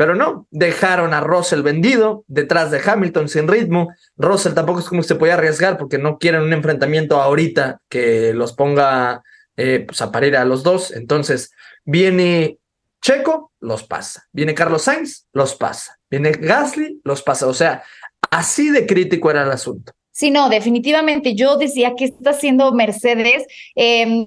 Pero 0.00 0.14
no, 0.14 0.46
dejaron 0.50 1.12
a 1.12 1.20
Russell 1.20 1.60
vendido 1.60 2.24
detrás 2.26 2.70
de 2.70 2.80
Hamilton 2.82 3.28
sin 3.28 3.46
ritmo. 3.46 3.90
Russell 4.16 4.54
tampoco 4.54 4.80
es 4.80 4.86
como 4.86 5.02
se 5.02 5.14
puede 5.14 5.34
arriesgar 5.34 5.76
porque 5.76 5.98
no 5.98 6.16
quieren 6.16 6.40
un 6.40 6.54
enfrentamiento 6.54 7.20
ahorita 7.20 7.82
que 7.90 8.32
los 8.32 8.54
ponga 8.54 9.22
eh, 9.58 9.84
pues 9.86 10.00
a 10.00 10.10
parir 10.10 10.38
a 10.38 10.46
los 10.46 10.62
dos. 10.62 10.90
Entonces 10.90 11.52
viene 11.84 12.56
Checo, 13.02 13.52
los 13.60 13.82
pasa. 13.82 14.26
Viene 14.32 14.54
Carlos 14.54 14.84
Sainz, 14.84 15.26
los 15.34 15.54
pasa. 15.54 15.98
Viene 16.08 16.30
Gasly, 16.30 17.02
los 17.04 17.20
pasa. 17.20 17.46
O 17.46 17.52
sea, 17.52 17.82
así 18.30 18.70
de 18.70 18.86
crítico 18.86 19.30
era 19.30 19.42
el 19.42 19.50
asunto. 19.50 19.92
Sí, 20.12 20.30
no, 20.30 20.48
definitivamente 20.48 21.34
yo 21.34 21.58
decía 21.58 21.92
que 21.94 22.06
está 22.06 22.30
haciendo 22.30 22.72
Mercedes. 22.72 23.44
Eh, 23.76 24.24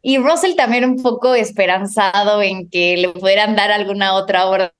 y 0.00 0.18
Russell 0.18 0.54
también 0.54 0.84
un 0.84 1.02
poco 1.02 1.34
esperanzado 1.34 2.40
en 2.40 2.70
que 2.70 2.96
le 2.96 3.08
pudieran 3.08 3.56
dar 3.56 3.72
alguna 3.72 4.14
otra 4.14 4.46
orden 4.46 4.70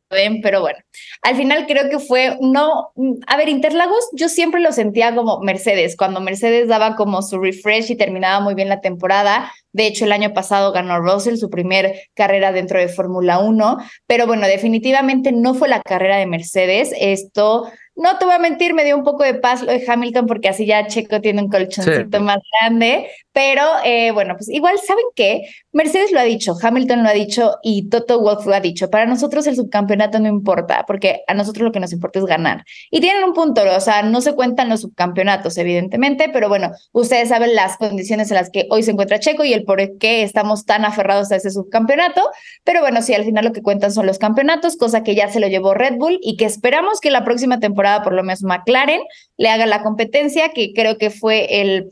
pero 0.43 0.61
bueno, 0.61 0.79
al 1.23 1.37
final 1.37 1.67
creo 1.67 1.91
que 1.91 1.99
fue, 1.99 2.37
no, 2.41 2.93
a 3.27 3.37
ver, 3.37 3.49
Interlagos 3.49 4.09
yo 4.13 4.29
siempre 4.29 4.61
lo 4.61 4.73
sentía 4.73 5.15
como 5.15 5.41
Mercedes, 5.41 5.97
cuando 5.97 6.21
Mercedes 6.21 6.69
daba 6.69 6.97
como 6.97 7.23
su 7.23 7.39
refresh 7.39 7.91
y 7.91 7.97
terminaba 7.97 8.41
muy 8.41 8.55
bien 8.55 8.69
la 8.69 8.81
temporada. 8.81 9.53
De 9.73 9.87
hecho, 9.87 10.07
el 10.07 10.13
año 10.13 10.33
pasado 10.33 10.73
ganó 10.73 10.99
Russell 11.01 11.37
su 11.37 11.51
primer 11.51 12.01
carrera 12.15 12.53
dentro 12.53 12.79
de 12.79 12.89
Fórmula 12.89 13.39
1, 13.39 13.79
pero 14.07 14.27
bueno, 14.27 14.47
definitivamente 14.47 15.31
no 15.31 15.55
fue 15.55 15.69
la 15.69 15.83
carrera 15.83 16.17
de 16.17 16.27
Mercedes. 16.27 16.93
Esto 16.99 17.71
no 17.99 18.17
te 18.17 18.25
voy 18.25 18.35
a 18.35 18.39
mentir, 18.39 18.75
me 18.75 18.85
dio 18.85 18.97
un 18.97 19.03
poco 19.03 19.25
de 19.25 19.35
paz 19.35 19.61
lo 19.61 19.73
de 19.73 19.85
Hamilton 19.87 20.27
porque 20.27 20.49
así 20.49 20.65
ya 20.65 20.87
Checo 20.87 21.21
tiene 21.21 21.43
un 21.43 21.49
colchoncito 21.49 22.19
sí. 22.19 22.25
más 22.25 22.39
grande, 22.61 23.11
pero 23.33 23.63
eh, 23.85 24.13
bueno, 24.13 24.37
pues 24.37 24.49
igual, 24.49 24.79
¿saben 24.79 25.05
qué? 25.17 25.49
Mercedes 25.73 26.13
lo 26.13 26.21
ha 26.21 26.23
dicho, 26.23 26.57
Hamilton 26.61 27.03
lo 27.03 27.11
ha 27.11 27.13
dicho 27.13 27.57
y 27.63 27.91
Toto 27.91 28.21
Wolff 28.21 28.47
lo 28.47 28.55
ha 28.55 28.61
dicho. 28.61 28.89
Para 28.89 29.05
nosotros 29.05 29.47
el 29.47 29.55
subcampeonato 29.55 30.19
no 30.19 30.27
importa, 30.27 30.85
porque 30.87 31.23
a 31.27 31.35
nosotros 31.35 31.65
lo 31.65 31.73
que 31.73 31.81
nos 31.81 31.93
importa 31.93 32.19
es 32.21 32.25
ganar. 32.25 32.65
Y 32.91 33.01
tienen 33.01 33.23
un 33.23 33.35
punto, 33.35 33.63
o 33.77 33.81
sea, 33.81 34.03
no 34.03 34.23
se 34.23 34.35
cuentan 34.35 34.71
los 34.71 34.81
subcampeonatos, 34.81 35.59
evidentemente, 35.59 36.31
pero 36.33 36.49
bueno, 36.49 36.73
ustedes 36.93 37.29
saben 37.29 37.55
las 37.55 37.77
condiciones 37.77 38.31
en 38.31 38.37
las 38.37 38.49
que 38.49 38.67
hoy 38.71 38.83
se 38.83 38.93
encuentra 38.93 39.21
Checo 39.21 39.45
y 39.45 39.53
el 39.53 39.65
por 39.65 39.79
qué 39.99 40.23
estamos 40.23 40.65
tan 40.65 40.87
aferrados 40.87 41.31
a 41.33 41.37
ese 41.37 41.51
subcampeonato, 41.51 42.23
pero 42.65 42.81
bueno, 42.81 43.03
sí, 43.03 43.13
al 43.13 43.25
final 43.25 43.45
lo 43.45 43.53
que 43.53 43.63
cuentan 43.63 43.93
son 43.93 44.07
los 44.07 44.19
campeonatos, 44.19 44.79
cosa 44.79 45.03
que 45.03 45.15
ya 45.15 45.29
se 45.29 45.39
lo 45.39 45.49
llevó 45.49 45.75
Red 45.75 45.97
Bull 45.99 46.19
y 46.23 46.37
que 46.37 46.47
esperamos 46.47 47.01
que 47.01 47.11
la 47.11 47.25
próxima 47.25 47.61
temporada 47.61 48.03
por 48.03 48.15
lo 48.15 48.23
menos 48.23 48.43
McLaren 48.43 49.03
le 49.37 49.49
haga 49.51 49.67
la 49.67 49.83
competencia, 49.83 50.49
que 50.49 50.73
creo 50.73 50.97
que 50.97 51.11
fue 51.11 51.61
el, 51.61 51.91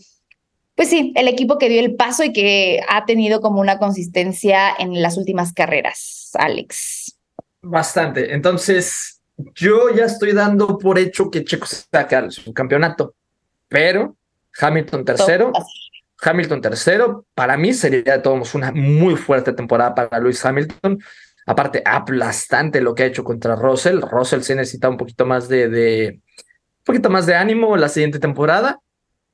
pues 0.77 0.91
sí, 0.91 1.13
el 1.17 1.27
equipo 1.27 1.57
que 1.57 1.71
dio 1.71 1.81
el 1.81 1.97
paso 1.97 2.23
y 2.23 2.35
que 2.35 2.83
ha 2.89 3.07
tenido 3.07 3.41
como 3.41 3.61
una 3.61 3.79
consistencia 3.79 4.75
en 4.79 5.01
las 5.01 5.17
últimas 5.17 5.55
carreras, 5.55 6.31
Alex. 6.35 7.17
Bastante. 7.63 8.35
Entonces, 8.35 9.23
yo 9.55 9.89
ya 9.95 10.05
estoy 10.05 10.33
dando 10.33 10.79
por 10.79 10.99
hecho 10.99 11.31
que 11.31 11.45
Checo 11.45 11.65
se 11.65 11.85
va 11.95 12.01
a 12.01 12.07
quedar 12.07 12.31
su 12.31 12.53
campeonato, 12.53 13.15
pero 13.69 14.17
Hamilton 14.61 15.05
tercero. 15.05 15.53
Hamilton 16.21 16.61
tercero, 16.61 17.27
para 17.35 17.57
mí 17.57 17.75
sería 17.75 18.17
de 18.17 18.19
todos 18.19 18.55
una 18.55 18.73
muy 18.73 19.17
fuerte 19.17 19.53
temporada 19.53 19.95
para 19.95 20.19
Luis 20.19 20.45
Hamilton. 20.45 20.99
Aparte, 21.47 21.83
aplastante 21.85 22.81
lo 22.81 22.95
que 22.95 23.05
ha 23.05 23.07
hecho 23.07 23.25
contra 23.25 23.57
Russell. 23.57 24.01
Russell 24.01 24.41
se 24.41 24.55
necesita 24.55 24.89
un 24.89 24.97
poquito 24.97 25.25
más 25.25 25.49
de, 25.49 25.69
de 25.69 26.21
un 26.79 26.85
poquito 26.85 27.09
más 27.09 27.25
de 27.25 27.35
ánimo 27.35 27.77
la 27.77 27.89
siguiente 27.89 28.19
temporada. 28.19 28.81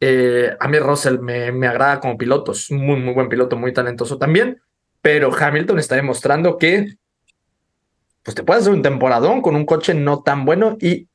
Eh, 0.05 0.57
a 0.59 0.67
mí 0.67 0.81
Russell 0.81 1.21
me, 1.21 1.53
me 1.53 1.69
agrada 1.69 2.01
como 2.01 2.19
piloto, 2.19 2.51
es 2.51 2.73
muy, 2.73 2.97
muy 2.97 3.15
buen 3.15 3.29
piloto, 3.29 3.55
muy 3.55 3.73
talentoso 3.73 4.19
también, 4.19 4.61
pero 5.01 5.31
Hamilton 5.33 5.79
está 5.79 5.95
demostrando 5.95 6.59
que 6.59 6.97
pues 8.25 8.35
te 8.35 8.43
puedes 8.43 8.63
hacer 8.63 8.75
un 8.75 8.83
temporadón 8.83 9.43
con 9.43 9.55
un 9.55 9.65
coche 9.65 9.95
no 9.95 10.25
tan 10.25 10.45
bueno 10.45 10.77
y 10.81 11.07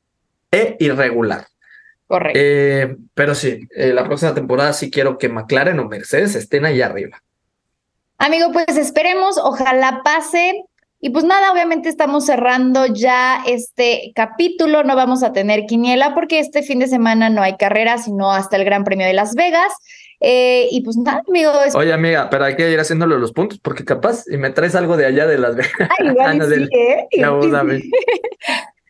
e 0.50 0.76
irregular. 0.80 1.48
Correcto. 2.06 2.40
Eh, 2.42 2.96
pero 3.12 3.34
sí, 3.34 3.60
eh, 3.76 3.92
la 3.92 4.04
próxima 4.04 4.32
temporada 4.32 4.72
sí 4.72 4.90
quiero 4.90 5.18
que 5.18 5.28
McLaren 5.28 5.78
o 5.80 5.84
Mercedes 5.86 6.34
estén 6.34 6.64
ahí 6.64 6.80
arriba. 6.80 7.22
Amigo, 8.16 8.52
pues 8.54 8.74
esperemos, 8.78 9.36
ojalá 9.36 10.00
pase. 10.02 10.64
Y 11.00 11.10
pues 11.10 11.24
nada, 11.24 11.52
obviamente 11.52 11.88
estamos 11.88 12.26
cerrando 12.26 12.86
ya 12.86 13.42
este 13.46 14.10
capítulo, 14.16 14.82
no 14.82 14.96
vamos 14.96 15.22
a 15.22 15.32
tener 15.32 15.66
quiniela 15.66 16.14
porque 16.14 16.40
este 16.40 16.62
fin 16.62 16.80
de 16.80 16.88
semana 16.88 17.30
no 17.30 17.40
hay 17.42 17.56
carrera, 17.56 17.98
sino 17.98 18.32
hasta 18.32 18.56
el 18.56 18.64
Gran 18.64 18.82
Premio 18.82 19.06
de 19.06 19.12
Las 19.12 19.34
Vegas. 19.34 19.72
Eh, 20.20 20.66
y 20.72 20.80
pues 20.80 20.96
nada, 20.96 21.22
amigo. 21.28 21.52
Es... 21.64 21.76
Oye, 21.76 21.92
amiga, 21.92 22.28
pero 22.28 22.44
hay 22.44 22.56
que 22.56 22.68
ir 22.70 22.80
haciéndolo 22.80 23.16
los 23.18 23.32
puntos 23.32 23.60
porque 23.60 23.84
capaz 23.84 24.24
y 24.28 24.36
me 24.36 24.50
traes 24.50 24.74
algo 24.74 24.96
de 24.96 25.06
allá 25.06 25.26
de 25.26 25.38
Las 25.38 25.54
Vegas. 25.54 25.88
Ay, 25.98 26.08
igual 26.08 26.26
Ah, 26.42 26.44
y 26.46 26.48
del- 26.48 26.68
sí, 26.68 26.74
¿eh? 26.76 27.08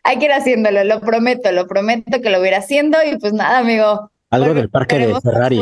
Hay 0.03 0.17
que 0.17 0.25
ir 0.25 0.31
haciéndolo, 0.31 0.83
lo 0.85 1.01
prometo, 1.01 1.51
lo 1.51 1.67
prometo 1.67 2.21
que 2.21 2.29
lo 2.31 2.39
voy 2.39 2.47
a 2.47 2.51
ir 2.51 2.55
haciendo. 2.57 2.97
Y 3.05 3.19
pues 3.19 3.33
nada, 3.33 3.59
amigo. 3.59 4.09
Algo 4.31 4.55
del 4.55 4.69
parque 4.69 4.97
de 4.97 5.21
Ferrari. 5.21 5.61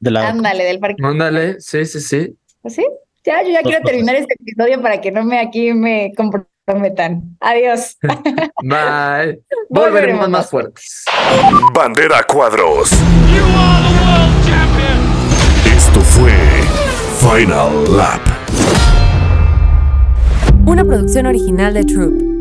De 0.00 0.10
la, 0.10 0.28
Ándale, 0.28 0.64
del 0.64 0.78
parque. 0.78 1.02
Mándale, 1.02 1.60
sí, 1.60 1.84
sí, 1.84 2.00
sí. 2.00 2.36
Pues 2.62 2.74
sí, 2.76 2.86
ya, 3.24 3.42
yo 3.42 3.50
ya 3.50 3.62
quiero 3.62 3.82
terminar 3.82 4.16
este 4.16 4.34
episodio 4.34 4.80
para 4.82 5.00
que 5.00 5.10
no 5.10 5.24
me 5.24 5.40
aquí 5.40 5.72
me 5.72 6.12
comprometan. 6.16 7.36
Adiós. 7.40 7.96
Bye. 8.62 9.42
Volveremos 9.68 9.68
Volveremos 9.68 10.28
más 10.28 10.50
fuertes. 10.50 11.04
Bandera 11.74 12.22
Cuadros. 12.24 12.90
Esto 15.74 16.00
fue 16.00 16.32
Final 17.20 17.96
Lap. 17.96 18.20
Una 20.66 20.84
producción 20.84 21.26
original 21.26 21.74
de 21.74 21.84
Troop. 21.84 22.33